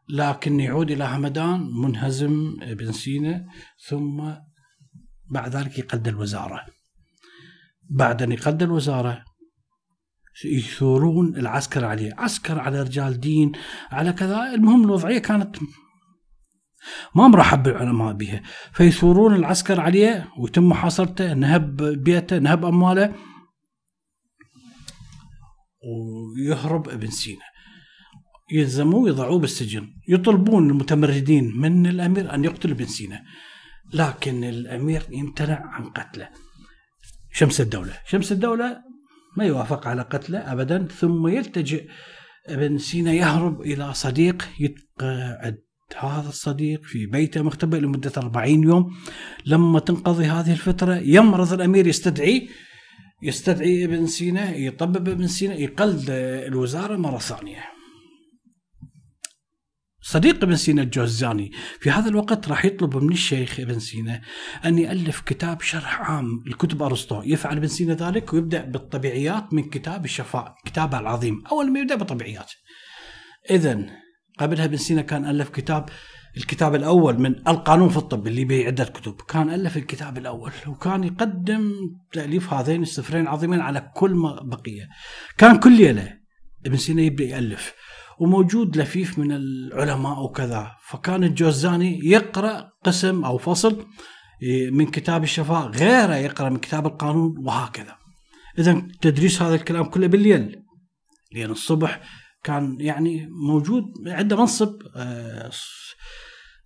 لكن 0.10 0.60
يعود 0.60 0.92
إلى 0.92 1.04
همدان 1.04 1.72
منهزم 1.82 2.58
ابن 2.62 2.92
سينا 2.92 3.46
ثم 3.88 4.32
بعد 5.32 5.56
ذلك 5.56 5.80
يقد 5.80 6.08
الوزارة. 6.08 6.66
بعد 7.90 8.22
أن 8.22 8.32
يقد 8.32 8.64
الوزارة 8.64 9.26
يثورون 10.46 11.36
العسكر 11.36 11.86
عليه. 11.86 12.14
عسكر 12.18 12.60
على 12.60 12.82
رجال 12.82 13.20
دين 13.20 13.52
على 13.92 14.14
كذا. 14.14 14.54
المهم 14.54 14.84
الوضعية 14.84 15.20
كانت 15.20 15.58
ما 17.16 17.28
مرحب 17.28 17.68
العلماء 17.68 18.14
بها. 18.14 18.42
فيثورون 18.74 19.36
العسكر 19.36 19.82
عليه 19.82 20.32
ويتم 20.40 20.70
محاصرته 20.70 21.34
نهب 21.34 21.84
بيته 21.84 22.38
نهب 22.38 22.66
أمواله 22.66 23.16
ويهرب 25.84 26.90
ابن 26.90 27.10
سينا. 27.10 27.55
يلزموه 28.52 29.02
ويضعوه 29.02 29.40
بالسجن. 29.40 29.88
يطلبون 30.08 30.70
المتمردين 30.70 31.58
من 31.58 31.88
الأمير 31.88 32.34
أن 32.34 32.44
يقتل 32.44 32.72
ابن 32.72 32.86
سينا. 32.86 33.24
لكن 33.94 34.44
الأمير 34.44 35.04
يمتنع 35.12 35.62
عن 35.66 35.84
قتله. 35.84 36.30
شمس 37.32 37.62
الدولة. 37.62 37.94
شمس 38.08 38.32
الدولة 38.32 38.78
ما 39.38 39.46
يوافق 39.46 39.88
على 39.88 40.02
قتله 40.02 40.52
أبدا. 40.52 40.88
ثم 40.88 41.28
يلتجئ 41.28 41.88
ابن 42.48 42.78
سينا 42.78 43.14
يهرب 43.14 43.62
إلى 43.62 43.94
صديق. 43.94 44.48
يتقعد 44.60 45.58
هذا 45.98 46.30
الصديق 46.30 46.84
في 46.84 47.06
بيته 47.06 47.42
مختبئ 47.42 47.80
لمدة 47.80 48.12
40 48.18 48.64
يوم. 48.64 48.96
لما 49.46 49.80
تنقضي 49.80 50.26
هذه 50.26 50.52
الفترة 50.52 50.96
يمرض 50.96 51.54
الأمير 51.54 51.88
يستدعي 51.88 52.50
يستدعي 53.24 53.86
ابن 53.86 54.08
سينا 54.08 54.56
يطبب 54.56 55.10
ابن 55.10 55.28
سينا 55.28 55.54
يقلد 55.54 56.06
الوزارة 56.10 56.98
مرة 56.98 57.18
ثانية. 57.18 57.75
صديق 60.08 60.44
ابن 60.44 60.56
سينا 60.56 60.82
الجوزاني 60.82 61.52
في 61.80 61.92
هذا 61.92 62.10
الوقت 62.10 62.48
راح 62.48 62.66
يطلب 62.66 62.98
من 62.98 63.12
الشيخ 63.12 63.60
ابن 63.60 63.80
سينا 63.80 64.22
أن 64.66 64.78
يألف 64.78 65.22
كتاب 65.22 65.62
شرح 65.62 66.12
عام 66.12 66.44
لكتب 66.48 66.84
أرسطو. 66.84 67.22
يفعل 67.24 67.58
ابن 67.58 67.68
سينا 67.68 67.94
ذلك 67.94 68.34
ويبدأ 68.34 68.66
بالطبيعيات 68.66 69.54
من 69.54 69.64
كتاب 69.64 70.06
الشفاء 70.06 70.56
كتابه 70.66 71.00
العظيم. 71.00 71.44
أول 71.52 71.72
ما 71.72 71.80
يبدأ 71.80 71.96
بالطبيعيات. 71.96 72.52
إذا 73.50 73.86
قبلها 74.40 74.66
ابن 74.66 74.78
سينا 74.78 75.02
كان 75.02 75.26
ألف 75.26 75.50
كتاب. 75.50 75.90
الكتاب 76.38 76.76
الأول 76.76 77.20
من 77.20 77.48
القانون 77.48 77.90
في 77.90 77.98
الطب 77.98 78.28
اللي 78.28 78.46
به 78.46 78.66
عدة 78.66 78.84
كتب. 78.84 79.22
كان 79.22 79.50
ألف 79.50 79.78
الكتاب 79.78 80.18
الأول 80.18 80.52
وكان 80.68 81.04
يقدم 81.04 81.74
تأليف 82.12 82.54
هذين 82.54 82.82
السفرين 82.82 83.28
عظيمين 83.28 83.60
على 83.60 83.92
كل 83.96 84.12
ما 84.12 84.40
بقية 84.44 84.88
كان 85.38 85.60
كل 85.60 85.78
ليلة 85.78 86.18
ابن 86.66 86.78
سينا 86.78 87.02
يبدأ 87.02 87.24
يألف. 87.24 87.74
وموجود 88.20 88.78
لفيف 88.78 89.20
من 89.20 89.32
العلماء 89.32 90.24
وكذا 90.24 90.72
فكان 90.88 91.24
الجوزاني 91.24 92.00
يقرأ 92.04 92.70
قسم 92.84 93.26
أو 93.26 93.38
فصل 93.38 93.86
إيه، 94.42 94.72
من 94.72 94.86
كتاب 94.86 95.24
الشفاء 95.24 95.68
غيره 95.68 96.16
يقرأ 96.16 96.50
من 96.50 96.58
كتاب 96.58 96.86
القانون 96.86 97.36
وهكذا. 97.38 97.96
إذا 98.60 98.88
تدريس 99.02 99.42
هذا 99.42 99.56
الكلام 99.56 99.84
كله 99.84 100.08
بالليل 100.08 100.56
لأن 101.32 101.52
الصبح 101.52 102.02
كان 102.44 102.78
يعني 102.80 103.28
موجود 103.48 103.84
عنده 104.08 104.38
منصب 104.38 104.82
آه، 104.96 105.52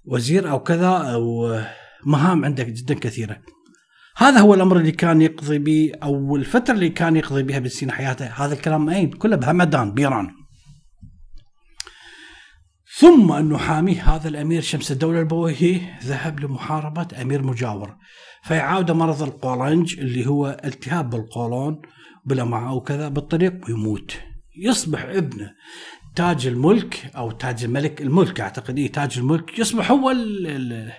وزير 0.05 0.51
أو 0.51 0.59
كذا 0.63 0.89
أو 0.89 1.59
مهام 2.05 2.45
عنده 2.45 2.63
جدا 2.63 2.93
كثيرة. 2.93 3.41
هذا 4.17 4.39
هو 4.39 4.53
الأمر 4.53 4.77
اللي 4.77 4.91
كان 4.91 5.21
يقضي 5.21 5.59
به 5.59 5.91
أو 6.03 6.35
الفترة 6.35 6.73
اللي 6.73 6.89
كان 6.89 7.15
يقضي 7.15 7.43
بها 7.43 7.59
بسين 7.59 7.91
حياته. 7.91 8.25
هذا 8.25 8.53
الكلام 8.53 8.89
أين؟ 8.89 9.09
كله 9.09 9.35
بهمدان 9.35 9.93
بإيران 9.93 10.38
ثم 12.97 13.31
أنه 13.31 13.57
حاميه 13.57 14.15
هذا 14.15 14.27
الأمير 14.27 14.61
شمس 14.61 14.91
الدولة 14.91 15.19
البويهي 15.19 15.81
ذهب 16.03 16.39
لمحاربة 16.39 17.07
أمير 17.21 17.43
مجاور. 17.43 17.95
فيعاود 18.43 18.91
مرض 18.91 19.23
القولنج 19.23 19.99
اللي 19.99 20.27
هو 20.27 20.61
التهاب 20.65 21.09
بالقولون 21.09 21.81
بلا 22.25 22.43
معه 22.43 22.73
وكذا 22.73 23.07
بالطريق 23.07 23.53
ويموت. 23.67 24.17
يصبح 24.63 25.03
ابنه 25.03 25.51
تاج 26.15 26.47
الملك 26.47 27.11
أو 27.15 27.31
تاج 27.31 27.63
الملك 27.63 28.01
الملك 28.01 28.41
أعتقد 28.41 28.77
إيه 28.77 28.91
تاج 28.91 29.17
الملك 29.17 29.59
يصبح 29.59 29.91
هو 29.91 30.11
ال 30.11 30.47
ال 30.47 30.91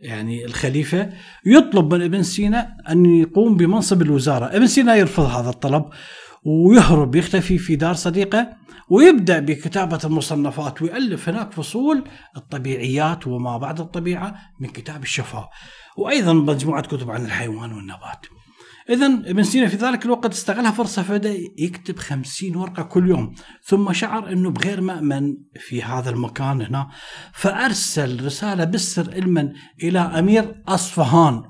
يعني 0.00 0.44
الخليفة. 0.44 1.12
يطلب 1.46 1.94
من 1.94 2.02
ابن 2.02 2.22
سينا 2.22 2.76
أن 2.88 3.06
يقوم 3.06 3.56
بمنصب 3.56 4.02
الوزارة، 4.02 4.56
ابن 4.56 4.66
سينا 4.66 4.94
يرفض 4.94 5.24
هذا 5.24 5.50
الطلب 5.50 5.84
ويهرب 6.44 7.14
يختفي 7.14 7.58
في 7.58 7.76
دار 7.76 7.94
صديقه. 7.94 8.61
ويبدأ 8.88 9.38
بكتابة 9.38 10.00
المصنفات 10.04 10.82
ويالف 10.82 11.28
هناك 11.28 11.52
فصول 11.52 12.04
الطبيعيات 12.36 13.26
وما 13.26 13.58
بعد 13.58 13.80
الطبيعة 13.80 14.34
من 14.60 14.68
كتاب 14.68 15.02
الشفاء. 15.02 15.50
وأيضا 15.96 16.32
مجموعة 16.32 16.82
كتب 16.82 17.10
عن 17.10 17.24
الحيوان 17.24 17.72
والنبات. 17.72 18.26
اذا 18.90 19.06
ابن 19.06 19.42
سينا 19.42 19.66
في 19.66 19.76
ذلك 19.76 20.04
الوقت 20.04 20.32
استغلها 20.32 20.70
فرصة 20.70 21.02
فبدا 21.02 21.34
يكتب 21.58 21.98
خمسين 21.98 22.56
ورقة 22.56 22.82
كل 22.82 23.08
يوم. 23.10 23.34
ثم 23.64 23.92
شعر 23.92 24.32
إنه 24.32 24.50
بغير 24.50 24.80
مأمن 24.80 25.36
في 25.60 25.82
هذا 25.82 26.10
المكان 26.10 26.62
هنا. 26.62 26.88
فأرسل 27.32 28.24
رسالة 28.24 28.64
بالسر 28.64 29.14
علما 29.14 29.52
إلى 29.82 29.98
أمير 29.98 30.62
أصفهان 30.68 31.42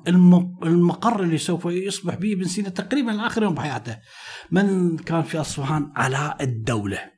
المقر 0.63 1.23
اللي 1.23 1.39
سوف 1.39 1.65
يصبح 1.65 2.15
به 2.15 2.33
ابن 2.33 2.45
سينا 2.45 2.69
تقريبا 2.69 3.27
آخر 3.27 3.43
يوم 3.43 3.55
بحياته. 3.55 3.97
من 4.51 4.97
كان 4.97 5.23
في 5.23 5.41
أصفهان؟ 5.41 5.93
علاء 5.97 6.43
الدولة. 6.43 7.12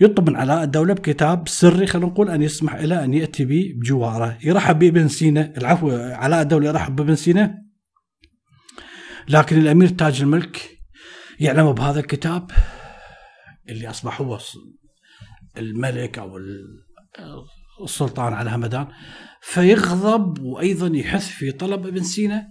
يطلب 0.00 0.30
من 0.30 0.36
علاء 0.36 0.62
الدولة 0.64 0.94
بكتاب 0.94 1.48
سري 1.48 1.86
خلينا 1.86 2.06
نقول 2.06 2.30
أن 2.30 2.42
يسمح 2.42 2.74
له 2.74 3.04
أن 3.04 3.14
يأتي 3.14 3.44
به 3.44 3.72
بجواره. 3.76 4.38
يرحب 4.44 4.78
بابن 4.78 5.08
سينا. 5.08 5.52
العفو 5.56 5.90
علاء 5.90 6.42
الدولة 6.42 6.68
يرحب 6.68 6.96
بابن 6.96 7.14
سينا. 7.14 7.62
لكن 9.28 9.58
الأمير 9.58 9.88
تاج 9.88 10.22
الملك 10.22 10.78
يعلم 11.40 11.72
بهذا 11.72 12.00
الكتاب 12.00 12.50
اللي 13.68 13.90
أصبح 13.90 14.20
هو 14.20 14.38
الملك 15.58 16.18
أو 16.18 16.38
السلطان 17.84 18.32
على 18.32 18.50
همدان 18.50 18.88
فيغضب 19.42 20.38
وأيضا 20.42 20.96
يحث 20.96 21.28
في 21.28 21.52
طلب 21.52 21.86
ابن 21.86 22.02
سينا. 22.02 22.48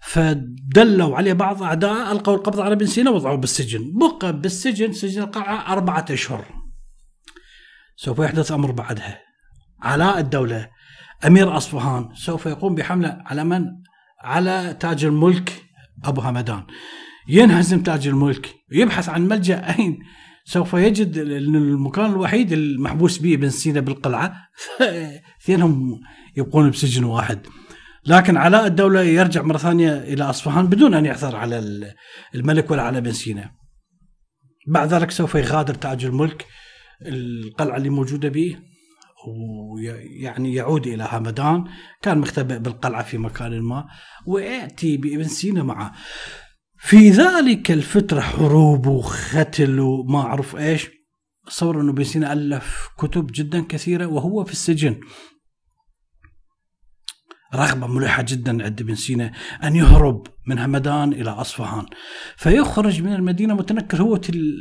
فدلوا 0.00 1.16
عليه 1.16 1.32
بعض 1.32 1.62
أعداء 1.62 2.12
ألقوا 2.12 2.34
القبض 2.34 2.60
على 2.60 2.72
ابن 2.72 2.86
سينا 2.86 3.10
وضعوه 3.10 3.36
بالسجن. 3.36 3.92
بقى 3.98 4.40
بالسجن 4.40 4.92
سجن 4.92 5.22
القلعه 5.22 5.72
أربعة 5.72 6.04
أشهر. 6.10 6.44
سوف 7.96 8.18
يحدث 8.18 8.52
أمر 8.52 8.70
بعدها. 8.70 9.20
علاء 9.82 10.18
الدولة 10.18 10.68
أمير 11.26 11.56
أصفهان 11.56 12.08
سوف 12.14 12.46
يقوم 12.46 12.74
بحملة 12.74 13.18
على 13.26 13.44
من؟ 13.44 13.66
على 14.22 14.76
تاج 14.80 15.04
الملك 15.04 15.64
أبو 16.04 16.20
همدان. 16.20 16.66
ينهزم 17.28 17.82
تاج 17.82 18.08
الملك 18.08 18.54
يبحث 18.72 19.08
عن 19.08 19.28
ملجأ 19.28 19.74
أين؟ 19.78 19.98
سوف 20.44 20.74
يجد 20.74 21.16
المكان 21.16 22.10
الوحيد 22.10 22.52
المحبوس 22.52 23.18
به 23.18 23.34
ابن 23.34 23.50
سينا 23.50 23.80
بالقلعة. 23.80 24.48
اثنينهم 25.42 26.00
يبقون 26.36 26.70
بسجن 26.70 27.04
واحد. 27.04 27.46
لكن 28.06 28.36
علاء 28.36 28.66
الدولة 28.66 29.02
يرجع 29.02 29.42
مرة 29.42 29.58
ثانية 29.58 29.98
إلى 29.98 30.24
أصفهان 30.24 30.66
بدون 30.66 30.94
أن 30.94 31.06
يعثر 31.06 31.36
على 31.36 31.84
الملك 32.34 32.70
ولا 32.70 32.82
على 32.82 32.98
ابن 32.98 33.12
سينا. 33.12 33.50
بعد 34.68 34.94
ذلك 34.94 35.10
سوف 35.10 35.34
يغادر 35.34 35.74
تاج 35.74 36.04
الملك 36.04 36.46
القلعة 37.06 37.76
اللي 37.76 37.90
موجودة 37.90 38.28
به 38.28 38.56
ويعني 39.26 40.54
يعود 40.54 40.86
إلى 40.86 41.08
همدان 41.12 41.64
كان 42.02 42.18
مختبئ 42.18 42.58
بالقلعة 42.58 43.02
في 43.02 43.18
مكان 43.18 43.60
ما 43.60 43.86
ويأتي 44.26 44.96
بابن 44.96 45.24
سينا 45.24 45.62
معه. 45.62 45.92
في 46.78 47.10
ذلك 47.10 47.70
الفترة 47.70 48.20
حروب 48.20 48.86
وختل 48.86 49.80
وما 49.80 50.20
أعرف 50.20 50.56
إيش 50.56 50.88
تصور 51.46 51.80
أنه 51.80 51.92
ابن 51.92 52.04
سينا 52.04 52.32
ألف 52.32 52.88
كتب 52.98 53.30
جدا 53.34 53.64
كثيرة 53.68 54.06
وهو 54.06 54.44
في 54.44 54.52
السجن. 54.52 55.00
رغبة 57.54 57.86
ملحة 57.86 58.24
جدا 58.28 58.64
عند 58.64 58.80
ابن 58.80 58.94
سينا 58.94 59.32
أن 59.64 59.76
يهرب 59.76 60.26
من 60.46 60.58
همدان 60.58 61.12
إلى 61.12 61.30
أصفهان. 61.30 61.86
فيخرج 62.36 63.02
من 63.02 63.12
المدينة 63.12 63.54
متنكر 63.54 64.02
هو 64.02 64.16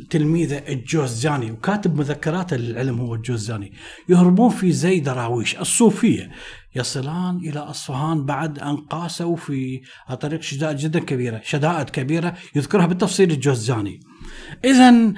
تلميذه 0.09 0.63
الجوزجاني 0.69 1.51
وكاتب 1.51 1.97
مذكراته 1.99 2.57
للعلم 2.57 2.99
هو 2.99 3.15
الجوزجاني 3.15 3.73
يهربون 4.09 4.49
في 4.49 4.71
زي 4.71 4.99
دراويش 4.99 5.59
الصوفية. 5.59 6.31
يصلان 6.75 7.37
إلى 7.37 7.59
أصفهان 7.59 8.25
بعد 8.25 8.59
أن 8.59 8.77
قاسوا 8.77 9.35
في 9.35 9.81
طريق 10.21 10.41
شدائد 10.41 10.77
جدا 10.77 10.99
كبيرة 10.99 11.41
شدائد 11.43 11.89
كبيرة 11.89 12.33
يذكرها 12.55 12.85
بالتفصيل 12.85 13.31
الجوزجاني 13.31 13.99
إذا 14.65 15.13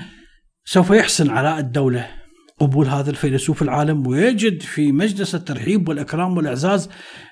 سوف 0.66 0.90
يحسن 0.90 1.30
علاء 1.30 1.60
الدولة. 1.60 2.17
قبول 2.60 2.88
هذا 2.88 3.10
الفيلسوف 3.10 3.62
العالم 3.62 4.08
ويجد 4.08 4.62
في 4.62 4.92
مجلس 4.92 5.36
الترحيب 5.36 5.90
والإكرام 5.90 6.38
والإعزاز 6.38 6.90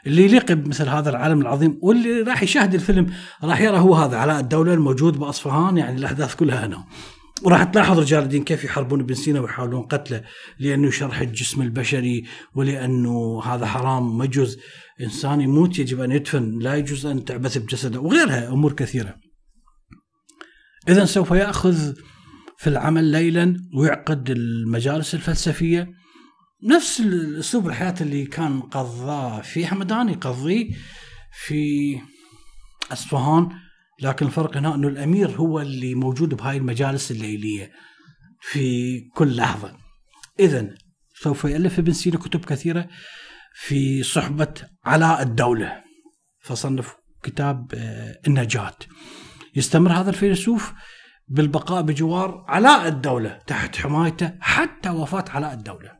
اللي 0.08 0.24
يليق 0.24 0.52
بمثل 0.52 0.90
هذا 0.90 1.10
العالم 1.10 1.42
العظيم 1.42 1.80
واللي 1.82 2.22
راح 2.22 2.44
يشاهد 2.44 2.74
الفيلم 2.74 3.14
راح 3.44 3.62
يرى 3.62 3.78
هو 3.78 3.96
هذا 3.96 4.18
علاء 4.18 4.40
الدولة 4.40 4.74
الموجود 4.74 5.18
بأصفهان 5.18 5.78
يعني 5.78 5.98
الأحداث 5.98 6.36
كلها 6.36 6.66
هنا 6.66 6.86
وراح 7.44 7.64
تلاحظ 7.64 8.00
رجال 8.00 8.24
الدين 8.24 8.44
كيف 8.44 8.64
يحاربون 8.64 9.00
ابن 9.00 9.14
سينا 9.14 9.40
ويحاولون 9.40 9.82
قتله 9.82 10.24
لأنه 10.60 10.90
شرح 10.90 11.22
الجسم 11.22 11.62
البشري 11.62 12.26
ولأنه 12.56 13.42
هذا 13.44 13.66
حرام 13.66 14.18
ما 14.18 14.26
يجوز 14.26 14.58
إنسان 15.02 15.42
يموت 15.42 15.80
يجب 15.80 16.02
أن 16.02 16.12
يدفن 16.12 16.60
لا 16.60 16.76
يجوز 16.76 17.06
أن 17.06 17.26
تعبث 17.26 17.58
بجسده 17.58 18.00
وغيرها 18.00 18.50
أمور 18.50 18.74
كثيرة. 18.74 19.16
اذا 20.90 21.06
سوف 21.06 21.32
يأخذ 21.32 21.94
في 22.58 22.68
العمل 22.68 23.04
ليلا 23.04 23.58
ويعقد 23.78 24.30
المجالس 24.30 25.16
الفلسفية 25.16 25.90
نفس 26.64 27.02
اسلوب 27.40 27.68
الحياة 27.68 27.96
اللي 28.02 28.26
كان 28.26 28.62
قضاه 28.62 29.42
في 29.42 29.68
حمدان 29.68 30.10
يقضيه 30.10 30.76
في 31.46 32.00
اصفهان 32.92 33.50
لكن 34.02 34.26
الفرق 34.26 34.58
هنا 34.58 34.76
إنه 34.76 34.88
الأمير 34.88 35.30
هو 35.32 35.60
اللي 35.60 35.96
موجود 35.96 36.34
بهاي 36.34 36.58
المجالس 36.58 37.12
الليلية 37.12 37.72
في 38.42 39.00
كل 39.16 39.36
لحظة. 39.36 39.78
اذا 40.40 40.76
سوف 41.16 41.44
يألف 41.44 41.80
ابن 41.80 41.94
سينا 41.94 42.18
كتب 42.18 42.46
كثيرة 42.46 42.88
في 43.54 44.04
صحبة 44.04 44.54
علاء 44.86 45.22
الدولة 45.22 45.84
فصنف 46.42 46.96
كتاب 47.24 47.72
آه، 47.74 48.20
النجاة. 48.28 48.78
يستمر 49.56 49.92
هذا 49.92 50.10
الفيلسوف 50.10 50.74
بالبقاء 51.28 51.82
بجوار 51.82 52.46
علاء 52.48 52.88
الدولة 52.88 53.40
تحت 53.48 53.76
حمايته 53.76 54.34
حتى 54.42 54.90
وفاة 54.90 55.26
علاء 55.30 55.54
الدولة. 55.54 55.92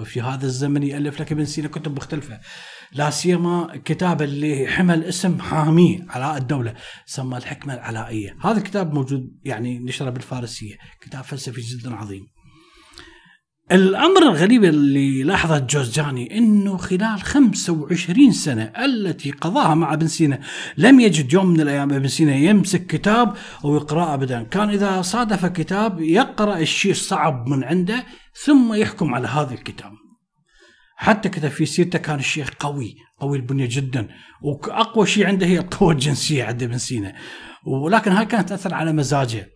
وفي 0.00 0.20
هذا 0.20 0.46
الزمن 0.46 0.82
يألف 0.82 1.20
لك 1.20 1.32
ابن 1.32 1.44
سينا 1.44 1.68
كتب 1.68 1.96
مختلفة. 1.96 2.40
لا 2.92 3.10
سيما 3.10 3.80
كتاب 3.84 4.22
اللي 4.22 4.66
حمل 4.66 5.04
اسم 5.04 5.40
حاميه 5.40 6.06
علاء 6.08 6.36
الدولة 6.36 6.74
سمى 7.06 7.36
الحكمة 7.36 7.74
العلائية. 7.74 8.36
هذا 8.40 8.58
الكتاب 8.58 8.94
موجود 8.94 9.40
يعني 9.44 9.78
نشره 9.78 10.10
بالفارسية 10.10 10.74
كتاب 11.00 11.24
فلسفي 11.24 11.60
جدا 11.60 11.94
عظيم. 11.94 12.26
الأمر 13.72 14.22
الغريب 14.22 14.64
اللي 14.64 15.22
لاحظه 15.22 15.58
جوزجاني 15.58 16.38
إنه 16.38 16.76
خلال 16.76 17.22
25 17.22 18.32
سنة 18.32 18.72
التي 18.84 19.30
قضاها 19.30 19.74
مع 19.74 19.94
ابن 19.94 20.06
سينا 20.06 20.40
لم 20.76 21.00
يجد 21.00 21.32
يوم 21.32 21.46
من 21.46 21.60
الأيام 21.60 21.92
ابن 21.92 22.08
سينا 22.08 22.34
يمسك 22.34 22.86
كتاب 22.86 23.36
أو 23.64 23.76
يقراه 23.76 24.14
ابدا، 24.14 24.42
كان 24.42 24.70
إذا 24.70 25.02
صادف 25.02 25.46
كتاب 25.46 26.00
يقرأ 26.00 26.58
الشيء 26.58 26.90
الصعب 26.90 27.48
من 27.48 27.64
عنده 27.64 28.04
ثم 28.44 28.74
يحكم 28.74 29.14
على 29.14 29.28
هذا 29.28 29.54
الكتاب. 29.54 29.92
حتى 30.96 31.28
كتب 31.28 31.48
في 31.48 31.66
سيرته 31.66 31.98
كان 31.98 32.18
الشيخ 32.18 32.50
قوي، 32.60 32.94
قوي 33.20 33.36
البنية 33.36 33.68
جدا، 33.70 34.08
وأقوى 34.42 35.06
شيء 35.06 35.26
عنده 35.26 35.46
هي 35.46 35.58
القوة 35.58 35.92
الجنسية 35.92 36.44
عند 36.44 36.62
ابن 36.62 36.78
سينا. 36.78 37.14
ولكن 37.66 38.12
هاي 38.12 38.26
كانت 38.26 38.48
تأثر 38.48 38.74
على 38.74 38.92
مزاجه. 38.92 39.48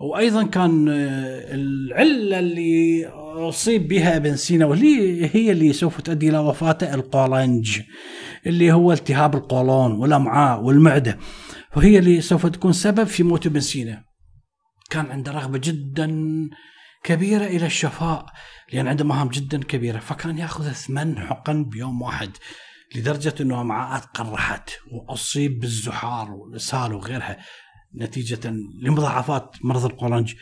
وأيضا 0.00 0.42
كان 0.42 0.88
آه، 0.88 1.54
العلة 1.54 2.38
اللي 2.38 3.06
أصيب 3.48 3.88
بها 3.88 4.16
ابن 4.16 4.36
سينا 4.36 4.66
واللي 4.66 5.30
هي 5.34 5.52
اللي 5.52 5.72
سوف 5.72 6.00
تؤدي 6.00 6.28
إلى 6.28 6.38
وفاته 6.38 6.94
القولنج 6.94 7.80
اللي 8.46 8.72
هو 8.72 8.92
التهاب 8.92 9.34
القولون 9.34 9.92
والامعاء 9.92 10.60
والمعدة. 10.60 11.18
وهي 11.76 11.98
اللي 11.98 12.20
سوف 12.20 12.46
تكون 12.46 12.72
سبب 12.72 13.04
في 13.04 13.22
موت 13.22 13.46
ابن 13.46 13.60
سينا. 13.60 14.04
كان 14.90 15.06
عنده 15.06 15.32
رغبة 15.32 15.60
جدا 15.62 16.10
كبيرة 17.04 17.44
إلى 17.44 17.66
الشفاء 17.66 18.26
لأن 18.72 18.88
عنده 18.88 19.04
مهام 19.04 19.28
جدا 19.28 19.64
كبيرة. 19.64 19.98
فكان 19.98 20.38
يأخذ 20.38 20.72
ثمان 20.72 21.18
حقن 21.18 21.64
بيوم 21.64 22.02
واحد 22.02 22.30
لدرجة 22.96 23.34
إنه 23.40 23.60
امعاءات 23.60 24.04
قرحت 24.04 24.70
وأصيب 24.92 25.60
بالزحار 25.60 26.30
والاسهال 26.30 26.92
وغيرها. 26.92 27.38
نتيجة 27.96 28.54
لمضاعفات 28.82 29.56
مرض 29.64 29.84
القولنج 29.84 30.34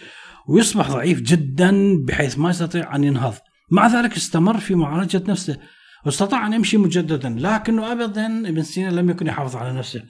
ويصبح 0.48 0.90
ضعيف 0.90 1.20
جدا 1.20 1.96
بحيث 2.04 2.38
ما 2.38 2.50
يستطيع 2.50 2.96
أن 2.96 3.04
ينهض. 3.04 3.34
مع 3.70 3.86
ذلك 3.86 4.16
استمر 4.16 4.58
في 4.58 4.74
معالجة 4.74 5.22
نفسه 5.28 5.58
واستطاع 6.06 6.46
أن 6.46 6.52
يمشي 6.52 6.76
مجددا 6.76 7.28
لكنه 7.38 7.92
أبدا 7.92 8.48
ابن 8.48 8.62
سينا 8.62 8.90
لم 8.90 9.10
يكن 9.10 9.26
يحافظ 9.26 9.56
على 9.56 9.72
نفسه. 9.72 10.02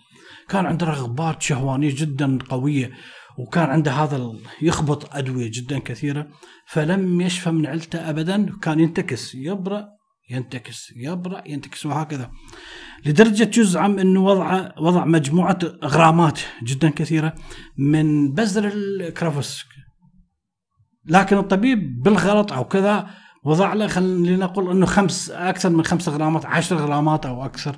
كان 0.49 0.67
عنده 0.67 0.87
رغبات 0.87 1.43
شهوانية 1.43 1.95
جدا 1.97 2.39
قوية 2.49 2.91
وكان 3.39 3.71
عنده 3.71 3.93
هذا 3.93 4.33
يخبط 4.63 5.17
أدوية 5.17 5.51
جدا 5.55 5.79
كثيرة 5.79 6.29
فلم 6.67 7.21
يشفى 7.21 7.51
من 7.51 7.67
علته 7.67 8.11
أبدا 8.11 8.59
كان 8.63 8.81
ينتكس 8.81 9.35
يبرأ 9.35 9.89
ينتكس 10.33 10.93
يبرأ 10.97 11.43
ينتكس 11.47 11.87
وهكذا. 11.87 12.31
لدرجة 13.07 13.61
يزعم 13.61 13.99
أنه 13.99 14.25
وضع 14.25 14.71
وضع 14.79 15.05
مجموعة 15.05 15.59
غرامات 15.85 16.41
جدا 16.63 16.91
كثيرة 16.91 17.35
من 17.79 18.33
بذر 18.35 18.71
الكرافسك 18.75 19.67
لكن 21.07 21.37
الطبيب 21.39 22.03
بالغلط 22.03 22.53
أو 22.53 22.65
كذا 22.65 23.11
وضع 23.45 23.73
له 23.73 23.87
خلينا 23.87 24.47
نقول 24.47 24.71
إنه 24.71 24.87
خمس 24.87 25.31
أكثر 25.31 25.71
من 25.71 25.85
خمس 25.85 26.09
غرامات 26.09 26.47
عشر 26.47 26.77
غرامات 26.77 27.27
أو 27.27 27.45
أكثر. 27.45 27.77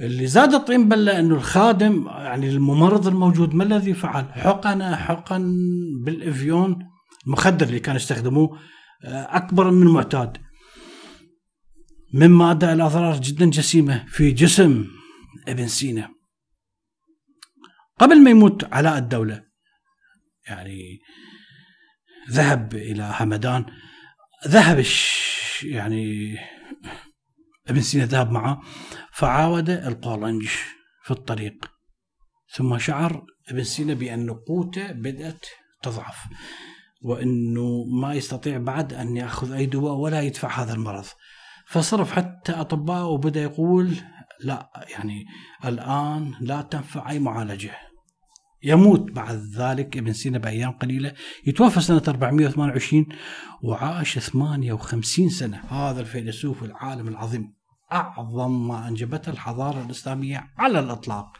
اللي 0.00 0.26
زاد 0.26 0.54
الطين 0.54 0.88
بلة 0.88 1.18
إنه 1.18 1.34
الخادم 1.34 2.06
يعني 2.06 2.48
الممرض 2.48 3.06
الموجود 3.06 3.54
ما 3.54 3.64
الذي 3.64 3.94
فعل؟ 3.94 4.24
حقن 4.32 4.96
حقن 4.96 5.56
بالإفيون 6.04 6.78
المخدر 7.26 7.66
اللي 7.66 7.80
كانوا 7.80 8.00
يستخدموه 8.00 8.58
آه، 9.04 9.36
أكبر 9.36 9.70
من 9.70 9.82
المعتاد 9.82 10.36
مما 12.14 12.50
أدى 12.50 12.72
إلى 12.72 12.82
أضرار 12.82 13.20
جدا 13.20 13.50
جسيمة 13.50 14.04
في 14.08 14.30
جسم 14.30 14.84
ابن 15.48 15.68
سينا. 15.68 16.14
قبل 17.98 18.22
ما 18.22 18.30
يموت 18.30 18.74
علاء 18.74 18.98
الدولة 18.98 19.44
يعني 20.48 20.98
ذهب 22.30 22.74
إلى 22.74 23.14
همدان. 23.20 23.66
ذهب 24.48 24.84
يعني 25.62 26.36
ابن 27.68 27.80
سينا 27.80 28.04
ذهب 28.04 28.30
معه 28.30 28.62
فعاود 29.12 29.70
القولنج 29.70 30.48
في 31.04 31.10
الطريق. 31.10 31.70
ثم 32.54 32.78
شعر 32.78 33.26
ابن 33.48 33.64
سينا 33.64 33.94
بأن 33.94 34.30
قوته 34.30 34.92
بدأت 34.92 35.46
تضعف 35.82 36.16
وأنه 37.00 37.84
ما 38.00 38.14
يستطيع 38.14 38.58
بعد 38.58 38.92
أن 38.92 39.16
يأخذ 39.16 39.52
أي 39.52 39.66
دواء 39.66 39.94
ولا 39.94 40.22
يدفع 40.22 40.62
هذا 40.62 40.74
المرض. 40.74 41.06
فصرف 41.66 42.12
حتى 42.12 42.52
أطباء 42.52 43.04
وبدأ 43.04 43.42
يقول 43.42 43.96
لا 44.40 44.70
يعني 44.90 45.26
الآن 45.64 46.34
لا 46.40 46.62
تنفع 46.62 47.10
أي 47.10 47.18
معالجة. 47.18 47.76
يموت 48.62 49.00
بعد 49.00 49.36
ذلك 49.56 49.96
ابن 49.96 50.12
سينا 50.12 50.38
بأيام 50.38 50.70
قليلة. 50.70 51.12
يتوفى 51.46 51.80
سنة 51.80 52.02
428 52.08 53.06
وعاش 53.62 54.18
58 54.18 55.28
سنة. 55.28 55.56
هذا 55.56 56.00
الفيلسوف 56.00 56.64
العالم 56.64 57.08
العظيم. 57.08 57.54
أعظم 57.92 58.68
ما 58.68 58.88
أنجبته 58.88 59.30
الحضارة 59.30 59.82
الإسلامية 59.82 60.50
على 60.58 60.78
الإطلاق. 60.78 61.36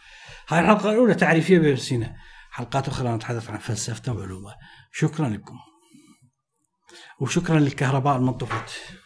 هاي 0.49 0.61
الحلقة 0.61 0.91
الأولى 0.91 1.15
تعريفية 1.15 1.59
بابن 1.59 1.77
سينا. 1.77 2.15
حلقات 2.51 2.89
أخرى 2.89 3.15
نتحدث 3.15 3.51
عن 3.51 3.59
فلسفته 3.59 4.13
وعلومه 4.13 4.55
شكرا 4.93 5.29
لكم. 5.29 5.59
وشكرا 7.21 7.61
للكهرباء 7.61 8.17
المنطفت 8.17 9.04